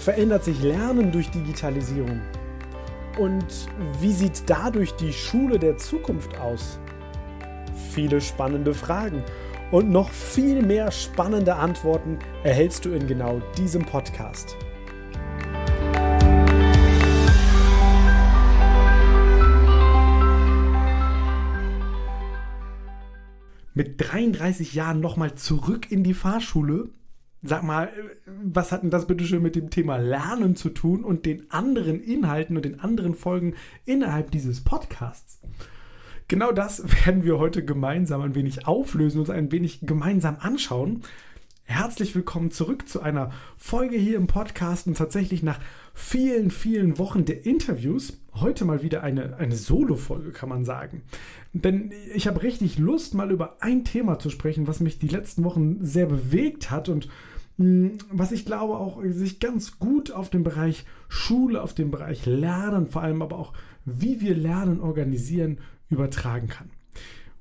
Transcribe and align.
verändert 0.00 0.44
sich 0.44 0.62
Lernen 0.62 1.12
durch 1.12 1.30
Digitalisierung? 1.30 2.22
Und 3.18 3.68
wie 4.00 4.12
sieht 4.12 4.44
dadurch 4.46 4.92
die 4.94 5.12
Schule 5.12 5.58
der 5.58 5.76
Zukunft 5.76 6.38
aus? 6.38 6.78
Viele 7.92 8.20
spannende 8.20 8.72
Fragen 8.72 9.22
und 9.70 9.90
noch 9.90 10.10
viel 10.10 10.62
mehr 10.62 10.90
spannende 10.90 11.54
Antworten 11.54 12.18
erhältst 12.42 12.86
du 12.86 12.90
in 12.90 13.06
genau 13.06 13.42
diesem 13.58 13.84
Podcast. 13.84 14.56
Mit 23.74 23.94
33 23.98 24.74
Jahren 24.74 25.00
nochmal 25.00 25.34
zurück 25.34 25.92
in 25.92 26.04
die 26.04 26.14
Fahrschule 26.14 26.88
Sag 27.42 27.62
mal, 27.62 27.90
was 28.26 28.70
hat 28.70 28.82
denn 28.82 28.90
das 28.90 29.06
bitte 29.06 29.24
schön 29.24 29.42
mit 29.42 29.56
dem 29.56 29.70
Thema 29.70 29.96
Lernen 29.96 30.56
zu 30.56 30.68
tun 30.68 31.04
und 31.04 31.24
den 31.24 31.50
anderen 31.50 32.02
Inhalten 32.02 32.54
und 32.54 32.66
den 32.66 32.80
anderen 32.80 33.14
Folgen 33.14 33.54
innerhalb 33.86 34.30
dieses 34.30 34.62
Podcasts? 34.62 35.40
Genau 36.28 36.52
das 36.52 36.84
werden 37.06 37.24
wir 37.24 37.38
heute 37.38 37.64
gemeinsam 37.64 38.20
ein 38.20 38.34
wenig 38.34 38.66
auflösen, 38.66 39.20
uns 39.20 39.30
ein 39.30 39.50
wenig 39.52 39.80
gemeinsam 39.80 40.36
anschauen. 40.38 41.00
Herzlich 41.64 42.14
willkommen 42.14 42.50
zurück 42.50 42.86
zu 42.86 43.00
einer 43.00 43.30
Folge 43.56 43.96
hier 43.96 44.16
im 44.16 44.26
Podcast 44.26 44.86
und 44.86 44.98
tatsächlich 44.98 45.42
nach 45.42 45.60
vielen, 45.94 46.50
vielen 46.50 46.98
Wochen 46.98 47.24
der 47.24 47.46
Interviews 47.46 48.20
heute 48.34 48.66
mal 48.66 48.82
wieder 48.82 49.02
eine, 49.02 49.36
eine 49.36 49.56
Solo-Folge, 49.56 50.32
kann 50.32 50.48
man 50.48 50.66
sagen. 50.66 51.02
Denn 51.54 51.90
ich 52.14 52.26
habe 52.26 52.42
richtig 52.42 52.76
Lust, 52.76 53.14
mal 53.14 53.30
über 53.30 53.56
ein 53.60 53.84
Thema 53.84 54.18
zu 54.18 54.28
sprechen, 54.28 54.66
was 54.66 54.80
mich 54.80 54.98
die 54.98 55.08
letzten 55.08 55.42
Wochen 55.44 55.78
sehr 55.80 56.06
bewegt 56.06 56.70
hat 56.70 56.90
und 56.90 57.08
was 58.10 58.32
ich 58.32 58.46
glaube 58.46 58.78
auch 58.78 59.02
sich 59.04 59.38
ganz 59.38 59.78
gut 59.78 60.12
auf 60.12 60.30
den 60.30 60.42
Bereich 60.42 60.86
Schule, 61.08 61.62
auf 61.62 61.74
den 61.74 61.90
Bereich 61.90 62.24
Lernen, 62.24 62.86
vor 62.86 63.02
allem 63.02 63.20
aber 63.20 63.38
auch, 63.38 63.52
wie 63.84 64.22
wir 64.22 64.34
Lernen 64.34 64.80
organisieren, 64.80 65.58
übertragen 65.90 66.48
kann. 66.48 66.70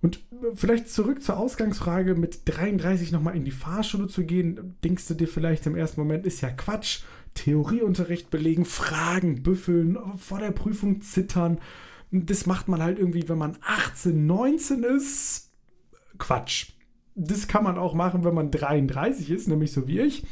Und 0.01 0.21
vielleicht 0.55 0.89
zurück 0.89 1.23
zur 1.23 1.37
Ausgangsfrage, 1.37 2.15
mit 2.15 2.41
33 2.45 3.13
nochmal 3.13 3.37
in 3.37 3.45
die 3.45 3.51
Fahrschule 3.51 4.07
zu 4.07 4.25
gehen, 4.25 4.75
denkst 4.83 5.07
du 5.07 5.13
dir 5.13 5.27
vielleicht 5.27 5.65
im 5.67 5.75
ersten 5.75 6.01
Moment, 6.01 6.25
ist 6.25 6.41
ja 6.41 6.49
Quatsch. 6.49 7.01
Theorieunterricht 7.35 8.29
belegen, 8.29 8.65
Fragen 8.65 9.43
büffeln, 9.43 9.97
vor 10.17 10.39
der 10.39 10.51
Prüfung 10.51 11.01
zittern. 11.01 11.59
Das 12.11 12.45
macht 12.45 12.67
man 12.67 12.81
halt 12.81 12.99
irgendwie, 12.99 13.29
wenn 13.29 13.37
man 13.37 13.57
18, 13.61 14.25
19 14.25 14.83
ist. 14.83 15.51
Quatsch 16.17 16.71
das 17.19 17.47
kann 17.47 17.63
man 17.63 17.77
auch 17.77 17.93
machen, 17.93 18.23
wenn 18.23 18.33
man 18.33 18.51
33 18.51 19.29
ist, 19.29 19.47
nämlich 19.47 19.71
so 19.71 19.87
wie 19.87 19.99
ich. 19.99 20.25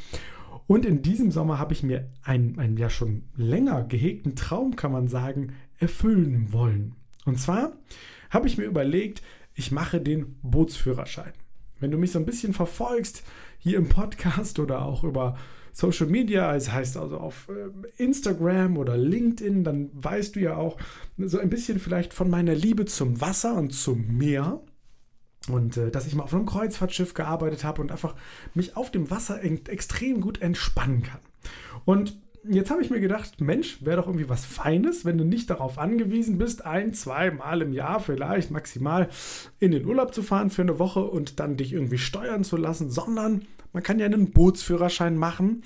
Und 0.68 0.86
in 0.86 1.02
diesem 1.02 1.32
Sommer 1.32 1.60
habe 1.60 1.74
ich 1.74 1.84
mir 1.84 2.10
einen, 2.24 2.60
einen 2.60 2.78
ja 2.78 2.90
schon 2.90 3.24
länger 3.36 3.84
gehegten 3.84 4.36
Traum, 4.36 4.76
kann 4.76 4.92
man 4.92 5.08
sagen, 5.08 5.54
erfüllen 5.80 6.52
wollen. 6.52 6.96
Und 7.26 7.40
zwar 7.40 7.74
habe 8.30 8.48
ich 8.48 8.58
mir 8.58 8.66
überlegt, 8.66 9.22
ich 9.54 9.72
mache 9.72 10.02
den 10.02 10.38
Bootsführerschein. 10.42 11.34
Wenn 11.80 11.92
du 11.92 11.98
mich 11.98 12.12
so 12.12 12.20
ein 12.20 12.26
bisschen 12.26 12.54
verfolgst, 12.54 13.24
hier 13.60 13.78
im 13.78 13.90
Podcast 13.90 14.60
oder 14.60 14.84
auch 14.84 15.04
über 15.04 15.38
Social 15.74 16.08
Media, 16.08 16.54
das 16.54 16.72
heißt 16.72 16.98
also 16.98 17.18
auf 17.18 17.50
äh, 17.50 18.04
Instagram 18.04 18.78
oder 18.78 18.98
LinkedIn, 18.98 19.64
dann 19.64 19.90
weißt 19.94 20.36
du 20.36 20.40
ja 20.40 20.56
auch 20.58 20.78
so 21.18 21.40
ein 21.40 21.50
bisschen 21.50 21.80
vielleicht 21.80 22.14
von 22.14 22.30
meiner 22.30 22.56
Liebe 22.56 22.86
zum 22.86 23.22
Wasser 23.22 23.56
und 23.56 23.74
zum 23.74 24.18
Meer. 24.18 24.60
Und 25.50 25.78
äh, 25.78 25.92
dass 25.92 26.08
ich 26.08 26.16
mal 26.16 26.24
auf 26.24 26.34
einem 26.34 26.46
Kreuzfahrtschiff 26.46 27.14
gearbeitet 27.14 27.64
habe 27.64 27.82
und 27.82 27.92
einfach 27.92 28.16
mich 28.54 28.76
auf 28.76 28.92
dem 28.92 29.10
Wasser 29.10 29.42
extrem 29.44 30.22
gut 30.22 30.42
entspannen 30.42 31.04
kann. 31.04 31.20
Und 31.86 32.18
jetzt 32.50 32.72
habe 32.72 32.82
ich 32.82 32.90
mir 32.90 33.00
gedacht, 33.00 33.40
Mensch, 33.42 33.84
wäre 33.84 33.98
doch 33.98 34.08
irgendwie 34.08 34.30
was 34.30 34.46
Feines, 34.46 35.06
wenn 35.06 35.18
du 35.18 35.24
nicht 35.24 35.50
darauf 35.50 35.78
angewiesen 35.78 36.38
bist, 36.38 36.66
ein, 36.66 36.94
zwei 36.94 37.32
Mal 37.32 37.62
im 37.62 37.74
Jahr 37.74 38.00
vielleicht 38.00 38.52
maximal 38.52 39.10
in 39.60 39.72
den 39.72 39.86
Urlaub 39.86 40.14
zu 40.14 40.24
fahren 40.24 40.50
für 40.50 40.62
eine 40.62 40.80
Woche 40.80 41.04
und 41.04 41.40
dann 41.40 41.58
dich 41.58 41.74
irgendwie 41.74 41.98
steuern 41.98 42.44
zu 42.44 42.58
lassen, 42.58 42.90
sondern 42.90 43.44
man 43.74 43.84
kann 43.84 44.00
ja 44.00 44.06
einen 44.06 44.32
Bootsführerschein 44.32 45.18
machen 45.18 45.64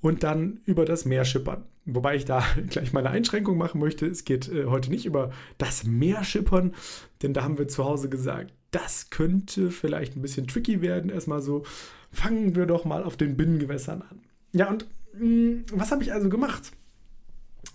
und 0.00 0.22
dann 0.22 0.60
über 0.64 0.84
das 0.84 1.04
Meer 1.04 1.24
schippern. 1.24 1.64
Wobei 1.86 2.16
ich 2.16 2.24
da 2.24 2.44
gleich 2.68 2.92
mal 2.92 3.00
eine 3.00 3.10
Einschränkung 3.10 3.56
machen 3.56 3.80
möchte. 3.80 4.06
Es 4.06 4.24
geht 4.24 4.48
äh, 4.48 4.66
heute 4.66 4.90
nicht 4.90 5.06
über 5.06 5.30
das 5.58 5.84
Meer 5.84 6.24
schippern, 6.24 6.74
denn 7.22 7.32
da 7.32 7.42
haben 7.42 7.58
wir 7.58 7.68
zu 7.68 7.84
Hause 7.84 8.08
gesagt, 8.08 8.52
das 8.74 9.10
könnte 9.10 9.70
vielleicht 9.70 10.16
ein 10.16 10.22
bisschen 10.22 10.46
tricky 10.46 10.80
werden. 10.80 11.10
Erstmal 11.10 11.42
so, 11.42 11.64
fangen 12.10 12.56
wir 12.56 12.66
doch 12.66 12.84
mal 12.84 13.04
auf 13.04 13.16
den 13.16 13.36
Binnengewässern 13.36 14.02
an. 14.02 14.20
Ja, 14.52 14.68
und 14.70 14.86
mh, 15.14 15.26
mm, 15.26 15.64
was 15.72 15.92
habe 15.92 16.02
ich 16.02 16.12
also 16.12 16.28
gemacht? 16.28 16.72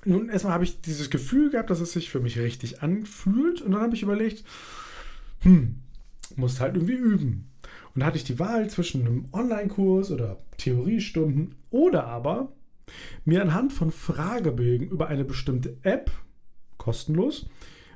Nun, 0.05 0.29
erstmal 0.29 0.53
habe 0.53 0.63
ich 0.63 0.81
dieses 0.81 1.09
Gefühl 1.09 1.49
gehabt, 1.49 1.69
dass 1.69 1.79
es 1.79 1.93
sich 1.93 2.09
für 2.09 2.19
mich 2.19 2.38
richtig 2.38 2.81
anfühlt. 2.81 3.61
Und 3.61 3.71
dann 3.71 3.81
habe 3.81 3.95
ich 3.95 4.03
überlegt, 4.03 4.43
hm, 5.39 5.75
muss 6.35 6.59
halt 6.59 6.75
irgendwie 6.75 6.93
üben. 6.93 7.49
Und 7.93 8.01
da 8.01 8.05
hatte 8.05 8.17
ich 8.17 8.23
die 8.23 8.39
Wahl 8.39 8.69
zwischen 8.69 9.01
einem 9.01 9.25
Online-Kurs 9.31 10.11
oder 10.11 10.39
Theoriestunden 10.57 11.55
oder 11.69 12.05
aber 12.05 12.51
mir 13.25 13.41
anhand 13.41 13.73
von 13.73 13.91
Fragebögen 13.91 14.89
über 14.89 15.07
eine 15.07 15.25
bestimmte 15.25 15.77
App, 15.83 16.11
kostenlos, 16.77 17.47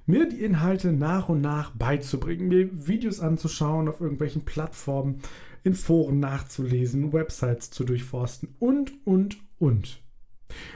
mir 0.06 0.28
die 0.28 0.41
Inhalte 0.41 0.91
nach 0.91 1.30
und 1.30 1.41
nach 1.41 1.72
beizubringen, 1.72 2.47
mir 2.47 2.88
Videos 2.88 3.19
anzuschauen 3.19 3.88
auf 3.88 4.02
irgendwelchen 4.02 4.44
Plattformen, 4.44 5.22
in 5.64 5.74
Foren 5.74 6.19
nachzulesen, 6.19 7.14
Websites 7.14 7.72
zu 7.72 7.84
durchforsten 7.86 8.56
und, 8.59 8.92
und, 9.06 9.38
und. 9.59 10.02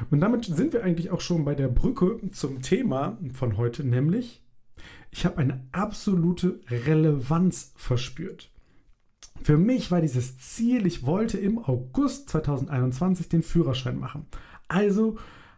Und 0.09 0.21
damit 0.21 0.45
sind 0.45 0.73
wir 0.73 0.83
eigentlich 0.83 1.11
auch 1.11 1.21
schon 1.21 1.45
bei 1.45 1.55
der 1.55 1.67
Brücke 1.67 2.19
zum 2.31 2.61
Thema 2.61 3.17
von 3.33 3.57
heute, 3.57 3.83
nämlich 3.83 4.43
ich 5.11 5.25
habe 5.25 5.37
eine 5.37 5.67
absolute 5.71 6.59
Relevanz 6.69 7.73
verspürt. 7.75 8.51
Für 9.41 9.57
mich 9.57 9.91
war 9.91 10.01
dieses 10.01 10.37
Ziel, 10.39 10.85
ich 10.85 11.05
wollte 11.05 11.37
im 11.37 11.59
August 11.59 12.29
2021 12.29 13.29
den 13.29 13.43
Führerschein 13.43 13.99
machen. 13.99 14.25
Also 14.67 15.17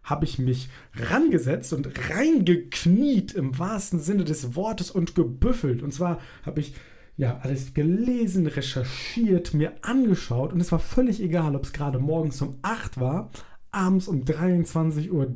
habe 0.10 0.26
ich 0.26 0.40
mich 0.40 0.70
rangesetzt 0.96 1.72
und 1.74 2.10
reingekniet 2.10 3.34
im 3.34 3.60
wahrsten 3.60 4.00
Sinne 4.00 4.24
des 4.24 4.56
Wortes 4.56 4.90
und 4.92 5.16
gebüffelt. 5.16 5.84
Und 5.84 5.94
zwar 5.94 6.20
habe 6.44 6.60
ich 6.60 6.74
ja 7.16 7.40
alles 7.42 7.74
gelesen, 7.74 8.48
recherchiert, 8.48 9.54
mir 9.54 9.74
angeschaut 9.82 10.54
und 10.54 10.62
es 10.62 10.72
war 10.72 10.80
völlig 10.80 11.22
egal, 11.22 11.56
ob 11.56 11.66
es 11.66 11.74
gerade 11.74 12.00
morgens 12.00 12.42
um 12.42 12.58
8 12.62 13.00
war, 13.00 13.30
abends 13.72 14.08
um 14.08 14.24
23.30 14.24 15.10
Uhr. 15.12 15.28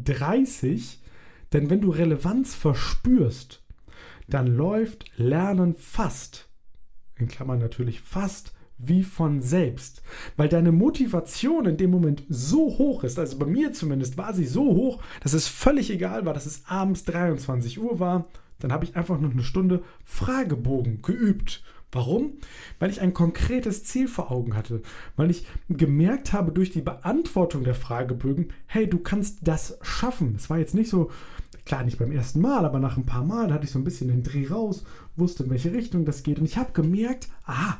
Denn 1.51 1.69
wenn 1.69 1.81
du 1.81 1.91
Relevanz 1.91 2.55
verspürst, 2.55 3.61
dann 4.27 4.47
läuft 4.47 5.05
Lernen 5.17 5.75
fast, 5.75 6.49
in 7.15 7.27
Klammern 7.27 7.59
natürlich 7.59 8.01
fast, 8.01 8.53
wie 8.87 9.03
von 9.03 9.41
selbst, 9.41 10.01
weil 10.37 10.49
deine 10.49 10.71
Motivation 10.71 11.65
in 11.65 11.77
dem 11.77 11.91
Moment 11.91 12.23
so 12.29 12.77
hoch 12.77 13.03
ist, 13.03 13.19
also 13.19 13.37
bei 13.37 13.45
mir 13.45 13.73
zumindest 13.73 14.17
war 14.17 14.33
sie 14.33 14.45
so 14.45 14.63
hoch, 14.63 15.01
dass 15.21 15.33
es 15.33 15.47
völlig 15.47 15.89
egal 15.89 16.25
war, 16.25 16.33
dass 16.33 16.45
es 16.45 16.63
abends 16.67 17.03
23 17.05 17.79
Uhr 17.79 17.99
war, 17.99 18.25
dann 18.59 18.71
habe 18.71 18.85
ich 18.85 18.95
einfach 18.95 19.19
noch 19.19 19.31
eine 19.31 19.43
Stunde 19.43 19.83
Fragebogen 20.05 21.01
geübt. 21.01 21.63
Warum? 21.91 22.33
Weil 22.79 22.89
ich 22.89 23.01
ein 23.01 23.13
konkretes 23.13 23.83
Ziel 23.83 24.07
vor 24.07 24.31
Augen 24.31 24.55
hatte, 24.55 24.81
weil 25.15 25.29
ich 25.29 25.45
gemerkt 25.69 26.33
habe 26.33 26.51
durch 26.51 26.71
die 26.71 26.81
Beantwortung 26.81 27.63
der 27.63 27.75
Fragebögen, 27.75 28.51
hey, 28.65 28.89
du 28.89 28.97
kannst 28.97 29.39
das 29.47 29.77
schaffen. 29.83 30.33
Es 30.35 30.49
war 30.49 30.57
jetzt 30.57 30.73
nicht 30.73 30.89
so, 30.89 31.11
klar 31.65 31.83
nicht 31.83 31.99
beim 31.99 32.11
ersten 32.11 32.41
Mal, 32.41 32.65
aber 32.65 32.79
nach 32.79 32.97
ein 32.97 33.05
paar 33.05 33.23
Mal 33.23 33.53
hatte 33.53 33.65
ich 33.65 33.71
so 33.71 33.79
ein 33.79 33.83
bisschen 33.83 34.07
den 34.07 34.23
Dreh 34.23 34.47
raus, 34.47 34.83
wusste 35.15 35.43
in 35.43 35.49
welche 35.51 35.71
Richtung 35.71 36.03
das 36.03 36.23
geht 36.23 36.39
und 36.39 36.45
ich 36.45 36.57
habe 36.57 36.73
gemerkt, 36.73 37.29
ah, 37.45 37.77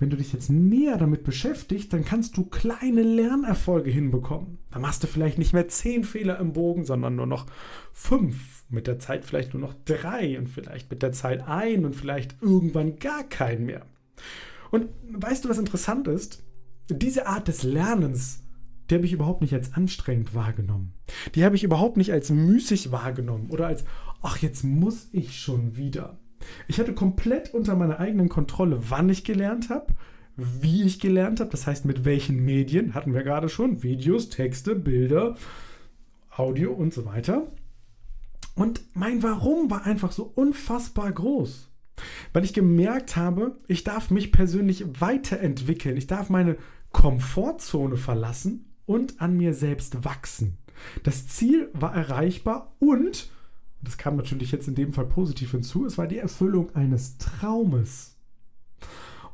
wenn 0.00 0.08
du 0.08 0.16
dich 0.16 0.32
jetzt 0.32 0.48
näher 0.48 0.96
damit 0.96 1.24
beschäftigst, 1.24 1.92
dann 1.92 2.06
kannst 2.06 2.36
du 2.38 2.46
kleine 2.46 3.02
Lernerfolge 3.02 3.90
hinbekommen. 3.90 4.58
Dann 4.70 4.80
machst 4.80 5.02
du 5.02 5.06
vielleicht 5.06 5.38
nicht 5.38 5.52
mehr 5.52 5.68
zehn 5.68 6.04
Fehler 6.04 6.38
im 6.38 6.54
Bogen, 6.54 6.86
sondern 6.86 7.16
nur 7.16 7.26
noch 7.26 7.46
fünf. 7.92 8.64
Mit 8.70 8.86
der 8.86 8.98
Zeit 8.98 9.26
vielleicht 9.26 9.52
nur 9.52 9.60
noch 9.60 9.74
drei 9.84 10.38
und 10.38 10.48
vielleicht 10.48 10.90
mit 10.90 11.02
der 11.02 11.12
Zeit 11.12 11.46
ein 11.46 11.84
und 11.84 11.94
vielleicht 11.94 12.40
irgendwann 12.40 12.96
gar 12.98 13.24
keinen 13.24 13.66
mehr. 13.66 13.84
Und 14.70 14.88
weißt 15.12 15.44
du, 15.44 15.48
was 15.50 15.58
interessant 15.58 16.08
ist? 16.08 16.44
Diese 16.88 17.26
Art 17.26 17.48
des 17.48 17.62
Lernens, 17.62 18.42
die 18.88 18.94
habe 18.94 19.04
ich 19.04 19.12
überhaupt 19.12 19.42
nicht 19.42 19.52
als 19.52 19.74
anstrengend 19.74 20.34
wahrgenommen. 20.34 20.94
Die 21.34 21.44
habe 21.44 21.56
ich 21.56 21.64
überhaupt 21.64 21.98
nicht 21.98 22.12
als 22.12 22.30
müßig 22.30 22.90
wahrgenommen 22.90 23.50
oder 23.50 23.66
als, 23.66 23.84
ach, 24.22 24.38
jetzt 24.38 24.64
muss 24.64 25.08
ich 25.12 25.38
schon 25.38 25.76
wieder. 25.76 26.19
Ich 26.68 26.78
hatte 26.78 26.94
komplett 26.94 27.52
unter 27.54 27.76
meiner 27.76 28.00
eigenen 28.00 28.28
Kontrolle, 28.28 28.80
wann 28.88 29.08
ich 29.08 29.24
gelernt 29.24 29.70
habe, 29.70 29.86
wie 30.36 30.84
ich 30.84 31.00
gelernt 31.00 31.40
habe, 31.40 31.50
das 31.50 31.66
heißt 31.66 31.84
mit 31.84 32.04
welchen 32.04 32.44
Medien, 32.44 32.94
hatten 32.94 33.14
wir 33.14 33.22
gerade 33.22 33.48
schon, 33.48 33.82
Videos, 33.82 34.28
Texte, 34.30 34.74
Bilder, 34.74 35.36
Audio 36.30 36.72
und 36.72 36.94
so 36.94 37.04
weiter. 37.04 37.48
Und 38.54 38.82
mein 38.94 39.22
Warum 39.22 39.70
war 39.70 39.86
einfach 39.86 40.12
so 40.12 40.32
unfassbar 40.34 41.12
groß. 41.12 41.68
Weil 42.32 42.44
ich 42.44 42.54
gemerkt 42.54 43.16
habe, 43.16 43.58
ich 43.68 43.84
darf 43.84 44.10
mich 44.10 44.32
persönlich 44.32 44.84
weiterentwickeln. 45.00 45.96
Ich 45.96 46.06
darf 46.06 46.30
meine 46.30 46.56
Komfortzone 46.92 47.96
verlassen 47.96 48.72
und 48.86 49.20
an 49.20 49.36
mir 49.36 49.54
selbst 49.54 50.04
wachsen. 50.04 50.58
Das 51.02 51.28
Ziel 51.28 51.68
war 51.72 51.94
erreichbar 51.94 52.74
und, 52.78 53.30
das 53.82 53.98
kam 53.98 54.16
natürlich 54.16 54.52
jetzt 54.52 54.68
in 54.68 54.74
dem 54.74 54.92
Fall 54.92 55.06
positiv 55.06 55.52
hinzu, 55.52 55.86
es 55.86 55.98
war 55.98 56.06
die 56.06 56.18
Erfüllung 56.18 56.74
eines 56.74 57.18
Traumes. 57.18 58.16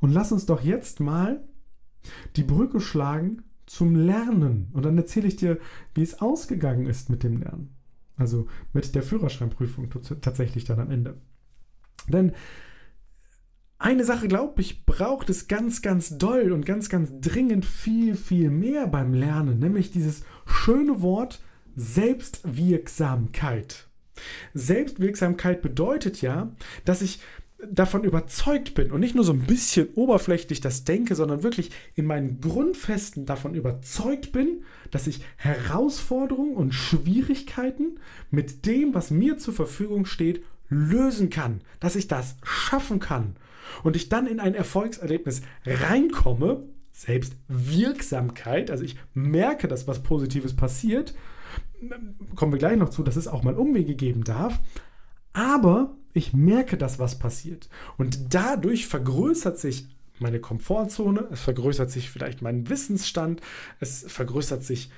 Und 0.00 0.12
lass 0.12 0.32
uns 0.32 0.46
doch 0.46 0.62
jetzt 0.62 1.00
mal 1.00 1.42
die 2.36 2.44
Brücke 2.44 2.80
schlagen 2.80 3.42
zum 3.66 3.96
Lernen. 3.96 4.68
Und 4.72 4.84
dann 4.84 4.96
erzähle 4.96 5.28
ich 5.28 5.36
dir, 5.36 5.58
wie 5.94 6.02
es 6.02 6.20
ausgegangen 6.20 6.86
ist 6.86 7.10
mit 7.10 7.22
dem 7.22 7.38
Lernen. 7.38 7.74
Also 8.16 8.46
mit 8.72 8.94
der 8.94 9.02
Führerscheinprüfung 9.02 9.90
tatsächlich 10.20 10.64
dann 10.64 10.80
am 10.80 10.90
Ende. 10.90 11.18
Denn 12.08 12.32
eine 13.78 14.04
Sache, 14.04 14.28
glaube 14.28 14.62
ich, 14.62 14.86
braucht 14.86 15.28
es 15.28 15.48
ganz, 15.48 15.82
ganz 15.82 16.16
doll 16.16 16.52
und 16.52 16.64
ganz, 16.64 16.88
ganz 16.88 17.12
dringend 17.20 17.66
viel, 17.66 18.14
viel 18.14 18.48
mehr 18.50 18.86
beim 18.86 19.12
Lernen, 19.12 19.58
nämlich 19.58 19.90
dieses 19.90 20.22
schöne 20.46 21.02
Wort 21.02 21.42
Selbstwirksamkeit. 21.74 23.85
Selbstwirksamkeit 24.54 25.62
bedeutet 25.62 26.22
ja, 26.22 26.52
dass 26.84 27.02
ich 27.02 27.20
davon 27.70 28.04
überzeugt 28.04 28.74
bin 28.74 28.90
und 28.90 29.00
nicht 29.00 29.14
nur 29.14 29.24
so 29.24 29.32
ein 29.32 29.46
bisschen 29.46 29.88
oberflächlich 29.94 30.60
das 30.60 30.84
denke, 30.84 31.14
sondern 31.14 31.42
wirklich 31.42 31.70
in 31.94 32.04
meinen 32.04 32.40
Grundfesten 32.40 33.24
davon 33.24 33.54
überzeugt 33.54 34.32
bin, 34.32 34.64
dass 34.90 35.06
ich 35.06 35.24
Herausforderungen 35.36 36.54
und 36.54 36.74
Schwierigkeiten 36.74 37.98
mit 38.30 38.66
dem, 38.66 38.94
was 38.94 39.10
mir 39.10 39.38
zur 39.38 39.54
Verfügung 39.54 40.04
steht, 40.04 40.42
lösen 40.68 41.30
kann, 41.30 41.60
dass 41.80 41.96
ich 41.96 42.08
das 42.08 42.36
schaffen 42.42 43.00
kann 43.00 43.36
und 43.84 43.96
ich 43.96 44.08
dann 44.08 44.26
in 44.26 44.40
ein 44.40 44.54
Erfolgserlebnis 44.54 45.42
reinkomme, 45.64 46.64
Selbstwirksamkeit, 46.92 48.70
also 48.70 48.84
ich 48.84 48.96
merke, 49.14 49.68
dass 49.68 49.86
was 49.86 50.02
Positives 50.02 50.56
passiert, 50.56 51.14
kommen 52.34 52.52
wir 52.52 52.58
gleich 52.58 52.76
noch 52.76 52.90
zu, 52.90 53.02
dass 53.02 53.16
es 53.16 53.28
auch 53.28 53.42
mal 53.42 53.54
Umwege 53.54 53.94
geben 53.94 54.24
darf, 54.24 54.60
aber 55.32 55.94
ich 56.12 56.32
merke, 56.32 56.76
dass 56.76 56.98
was 56.98 57.18
passiert. 57.18 57.68
Und 57.98 58.34
dadurch 58.34 58.86
vergrößert 58.86 59.58
sich 59.58 59.86
meine 60.18 60.40
Komfortzone, 60.40 61.28
es 61.30 61.40
vergrößert 61.40 61.90
sich 61.90 62.10
vielleicht 62.10 62.40
mein 62.40 62.68
Wissensstand, 62.70 63.42
es 63.80 64.04
vergrößert 64.08 64.64
sich 64.64 64.90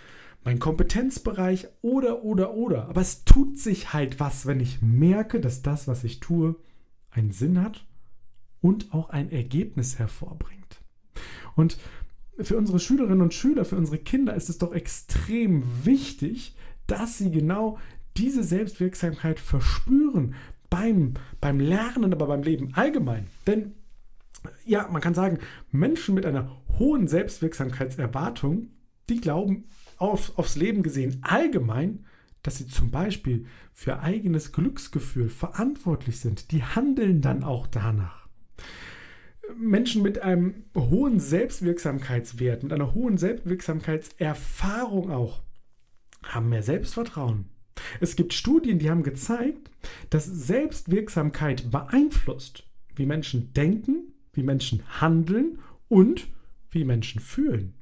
mein 0.44 0.60
Kompetenzbereich 0.60 1.68
oder, 1.82 2.22
oder, 2.22 2.54
oder. 2.54 2.88
Aber 2.88 3.00
es 3.00 3.24
tut 3.24 3.58
sich 3.58 3.92
halt 3.92 4.20
was, 4.20 4.46
wenn 4.46 4.60
ich 4.60 4.80
merke, 4.80 5.40
dass 5.40 5.62
das, 5.62 5.88
was 5.88 6.04
ich 6.04 6.20
tue, 6.20 6.54
einen 7.10 7.32
Sinn 7.32 7.60
hat 7.60 7.84
und 8.60 8.94
auch 8.94 9.10
ein 9.10 9.30
Ergebnis 9.32 9.98
hervorbringt. 9.98 10.80
Und 11.56 11.78
für 12.40 12.56
unsere 12.56 12.78
Schülerinnen 12.78 13.20
und 13.22 13.34
Schüler, 13.34 13.64
für 13.64 13.76
unsere 13.76 13.98
Kinder 13.98 14.34
ist 14.34 14.48
es 14.48 14.58
doch 14.58 14.72
extrem 14.72 15.64
wichtig, 15.84 16.54
dass 16.86 17.18
sie 17.18 17.30
genau 17.30 17.78
diese 18.16 18.42
Selbstwirksamkeit 18.42 19.38
verspüren, 19.38 20.34
beim, 20.70 21.14
beim 21.40 21.60
Lernen, 21.60 22.12
aber 22.12 22.26
beim 22.26 22.42
Leben 22.42 22.74
allgemein. 22.74 23.26
Denn 23.46 23.72
ja, 24.64 24.88
man 24.88 25.00
kann 25.00 25.14
sagen, 25.14 25.38
Menschen 25.70 26.14
mit 26.14 26.26
einer 26.26 26.50
hohen 26.78 27.08
Selbstwirksamkeitserwartung, 27.08 28.68
die 29.08 29.20
glauben 29.20 29.64
auf, 29.96 30.38
aufs 30.38 30.56
Leben 30.56 30.82
gesehen 30.82 31.18
allgemein, 31.22 32.04
dass 32.42 32.58
sie 32.58 32.68
zum 32.68 32.90
Beispiel 32.90 33.46
für 33.72 34.00
eigenes 34.00 34.52
Glücksgefühl 34.52 35.28
verantwortlich 35.28 36.20
sind. 36.20 36.52
Die 36.52 36.62
handeln 36.62 37.20
dann 37.20 37.42
auch 37.42 37.66
danach. 37.66 38.28
Menschen 39.56 40.02
mit 40.02 40.20
einem 40.22 40.64
hohen 40.76 41.20
Selbstwirksamkeitswert, 41.20 42.62
mit 42.62 42.72
einer 42.72 42.94
hohen 42.94 43.18
Selbstwirksamkeitserfahrung 43.18 45.10
auch, 45.10 45.40
haben 46.22 46.48
mehr 46.48 46.62
Selbstvertrauen, 46.62 47.46
es 48.00 48.16
gibt 48.16 48.34
Studien, 48.34 48.78
die 48.78 48.90
haben 48.90 49.02
gezeigt, 49.02 49.70
dass 50.10 50.26
Selbstwirksamkeit 50.26 51.70
beeinflusst, 51.70 52.64
wie 52.94 53.06
Menschen 53.06 53.52
denken, 53.52 54.12
wie 54.32 54.42
Menschen 54.42 54.82
handeln 55.00 55.58
und 55.88 56.28
wie 56.70 56.84
Menschen 56.84 57.20
fühlen. 57.20 57.74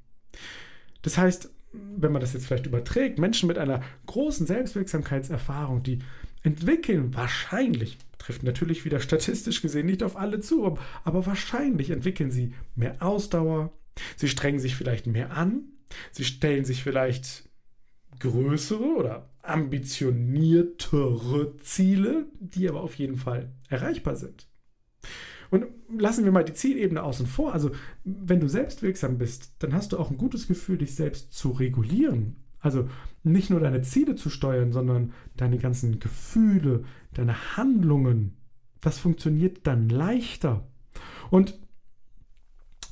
Das 1.03 1.19
heißt, 1.19 1.51
wenn 1.73 2.13
man 2.13 2.21
das 2.21 2.33
jetzt 2.33 2.47
vielleicht 2.47 2.67
überträgt, 2.67 3.19
Menschen 3.19 3.49
mit 3.49 3.59
einer 3.59 3.83
großen 4.07 4.47
Selbstwirksamkeitserfahrung, 4.47 5.83
die 5.83 5.99
entwickeln 6.43 7.15
wahrscheinlich, 7.15 7.99
trifft 8.27 8.43
natürlich 8.43 8.85
wieder 8.85 8.99
statistisch 8.99 9.63
gesehen 9.63 9.87
nicht 9.87 10.03
auf 10.03 10.17
alle 10.17 10.41
zu, 10.41 10.77
aber 11.05 11.27
wahrscheinlich 11.27 11.91
entwickeln 11.91 12.33
sie 12.33 12.55
mehr 12.75 13.01
Ausdauer, 13.01 13.73
sie 14.17 14.29
strengen 14.29 14.59
sich 14.59 14.75
vielleicht 14.75 15.07
mehr 15.07 15.31
an, 15.31 15.69
sie 16.11 16.25
stellen 16.25 16.65
sich 16.65 16.83
vielleicht 16.83 17.49
größere 18.19 18.97
oder 18.97 19.31
ambitioniertere 19.43 21.57
Ziele, 21.59 22.27
die 22.41 22.69
aber 22.69 22.81
auf 22.81 22.97
jeden 22.97 23.17
Fall 23.17 23.53
erreichbar 23.69 24.17
sind. 24.17 24.49
Und 25.51 25.67
lassen 25.97 26.25
wir 26.25 26.33
mal 26.33 26.43
die 26.43 26.55
Zielebene 26.55 27.05
außen 27.05 27.29
vor. 27.29 27.53
Also, 27.53 27.71
wenn 28.03 28.41
du 28.41 28.49
selbstwirksam 28.49 29.19
bist, 29.19 29.53
dann 29.61 29.73
hast 29.73 29.93
du 29.93 29.99
auch 29.99 30.11
ein 30.11 30.19
gutes 30.19 30.49
Gefühl, 30.49 30.79
dich 30.79 30.97
selbst 30.97 31.33
zu 31.33 31.53
regulieren. 31.53 32.43
Also 32.67 32.89
nicht 33.23 33.49
nur 33.49 33.61
deine 33.61 33.83
Ziele 33.83 34.17
zu 34.17 34.29
steuern, 34.29 34.73
sondern 34.73 35.13
deine 35.37 35.59
ganzen 35.59 36.01
Gefühle, 36.01 36.85
deine 37.15 37.57
Handlungen. 37.57 38.37
Das 38.81 38.99
funktioniert 38.99 39.67
dann 39.67 39.89
leichter. 39.89 40.67
Und 41.31 41.59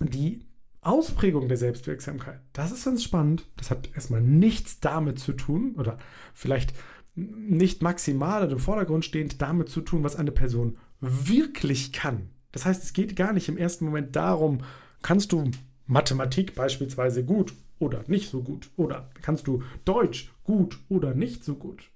die 0.01 0.47
Ausprägung 0.81 1.49
der 1.49 1.57
Selbstwirksamkeit, 1.57 2.41
das 2.53 2.71
ist 2.71 2.85
ganz 2.85 3.03
spannend. 3.03 3.47
Das 3.57 3.71
hat 3.71 3.91
erstmal 3.95 4.21
nichts 4.21 4.79
damit 4.79 5.19
zu 5.19 5.33
tun 5.33 5.75
oder 5.77 5.99
vielleicht 6.35 6.73
nicht 7.17 7.83
maximal 7.83 8.45
oder 8.45 8.53
im 8.53 8.59
Vordergrund 8.59 9.05
stehend 9.05 9.43
damit 9.43 9.69
zu 9.69 9.81
tun, 9.81 10.05
was 10.05 10.17
eine 10.17 10.33
Person 10.33 10.79
wirklich 11.01 11.93
kann. 11.93 12.29
Das 12.53 12.65
heißt, 12.65 12.85
es 12.85 12.93
geht 12.93 13.17
gar 13.17 13.33
nicht 13.33 13.49
im 13.49 13.57
ersten 13.57 13.85
Moment 13.85 14.15
darum, 14.15 14.59
kannst 15.03 15.33
du 15.33 15.51
Mathematik 15.87 16.55
beispielsweise 16.55 17.25
gut 17.25 17.55
oder 17.79 18.05
nicht 18.07 18.31
so 18.31 18.43
gut 18.43 18.71
oder 18.77 19.11
kannst 19.23 19.47
du 19.47 19.63
Deutsch 19.85 20.33
gut 20.45 20.79
oder 20.89 21.15
nicht 21.15 21.45
so 21.45 21.55
gut. 21.55 21.91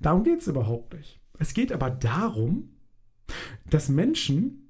Darum 0.00 0.22
geht 0.24 0.40
es 0.40 0.46
überhaupt 0.46 0.94
nicht. 0.94 1.20
Es 1.38 1.54
geht 1.54 1.72
aber 1.72 1.90
darum, 1.90 2.70
dass 3.68 3.88
Menschen, 3.88 4.68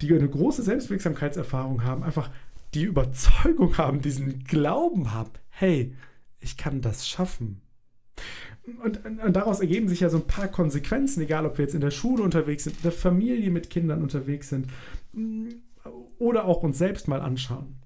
die 0.00 0.12
eine 0.12 0.28
große 0.28 0.62
Selbstwirksamkeitserfahrung 0.62 1.84
haben, 1.84 2.02
einfach 2.02 2.30
die 2.74 2.84
Überzeugung 2.84 3.76
haben, 3.78 4.00
diesen 4.00 4.44
Glauben 4.44 5.12
haben, 5.12 5.32
hey, 5.48 5.96
ich 6.40 6.56
kann 6.56 6.80
das 6.80 7.08
schaffen. 7.08 7.62
Und, 8.82 9.04
und, 9.04 9.32
daraus 9.34 9.60
ergeben 9.60 9.88
sich 9.88 10.00
ja 10.00 10.10
so 10.10 10.18
ein 10.18 10.26
paar 10.26 10.48
Konsequenzen, 10.48 11.22
egal 11.22 11.46
ob 11.46 11.58
wir 11.58 11.64
jetzt 11.64 11.74
in 11.74 11.80
der 11.80 11.90
Schule 11.90 12.22
unterwegs 12.22 12.64
sind, 12.64 12.76
in 12.76 12.82
der 12.82 12.92
Familie 12.92 13.50
mit 13.50 13.70
Kindern 13.70 14.02
unterwegs 14.02 14.48
sind 14.48 14.66
oder 16.18 16.44
auch 16.44 16.62
uns 16.62 16.78
selbst 16.78 17.08
mal 17.08 17.20
anschauen. 17.20 17.76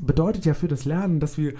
Bedeutet 0.00 0.44
ja 0.44 0.54
für 0.54 0.68
das 0.68 0.84
Lernen, 0.84 1.20
dass 1.20 1.38
wir 1.38 1.54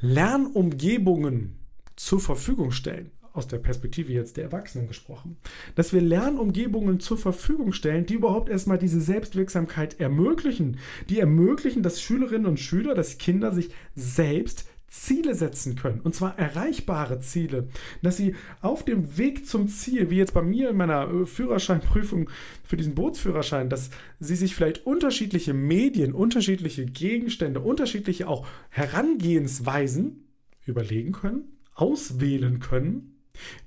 Lernumgebungen 0.00 1.58
zur 1.96 2.20
Verfügung 2.20 2.70
stellen. 2.70 3.10
Aus 3.32 3.46
der 3.46 3.58
Perspektive 3.58 4.12
jetzt 4.12 4.36
der 4.36 4.44
Erwachsenen 4.44 4.88
gesprochen, 4.88 5.36
dass 5.76 5.92
wir 5.92 6.00
Lernumgebungen 6.00 6.98
zur 6.98 7.18
Verfügung 7.18 7.72
stellen, 7.72 8.04
die 8.04 8.14
überhaupt 8.14 8.48
erstmal 8.48 8.78
diese 8.78 9.00
Selbstwirksamkeit 9.00 10.00
ermöglichen, 10.00 10.78
die 11.08 11.20
ermöglichen, 11.20 11.84
dass 11.84 12.02
Schülerinnen 12.02 12.46
und 12.46 12.58
Schüler, 12.58 12.94
dass 12.94 13.18
Kinder 13.18 13.52
sich 13.52 13.70
selbst 13.94 14.66
Ziele 14.88 15.34
setzen 15.34 15.76
können. 15.76 16.00
Und 16.00 16.14
zwar 16.14 16.38
erreichbare 16.38 17.20
Ziele. 17.20 17.68
Dass 18.02 18.16
sie 18.16 18.34
auf 18.60 18.84
dem 18.84 19.18
Weg 19.18 19.46
zum 19.46 19.68
Ziel, 19.68 20.10
wie 20.10 20.16
jetzt 20.16 20.34
bei 20.34 20.42
mir 20.42 20.70
in 20.70 20.76
meiner 20.76 21.10
äh, 21.10 21.26
Führerscheinprüfung 21.26 22.30
für 22.64 22.76
diesen 22.76 22.94
Bootsführerschein, 22.94 23.68
dass 23.68 23.90
sie 24.18 24.36
sich 24.36 24.54
vielleicht 24.54 24.86
unterschiedliche 24.86 25.54
Medien, 25.54 26.12
unterschiedliche 26.12 26.86
Gegenstände, 26.86 27.60
unterschiedliche 27.60 28.28
auch 28.28 28.46
Herangehensweisen 28.70 30.28
überlegen 30.64 31.12
können, 31.12 31.58
auswählen 31.74 32.60
können 32.60 33.14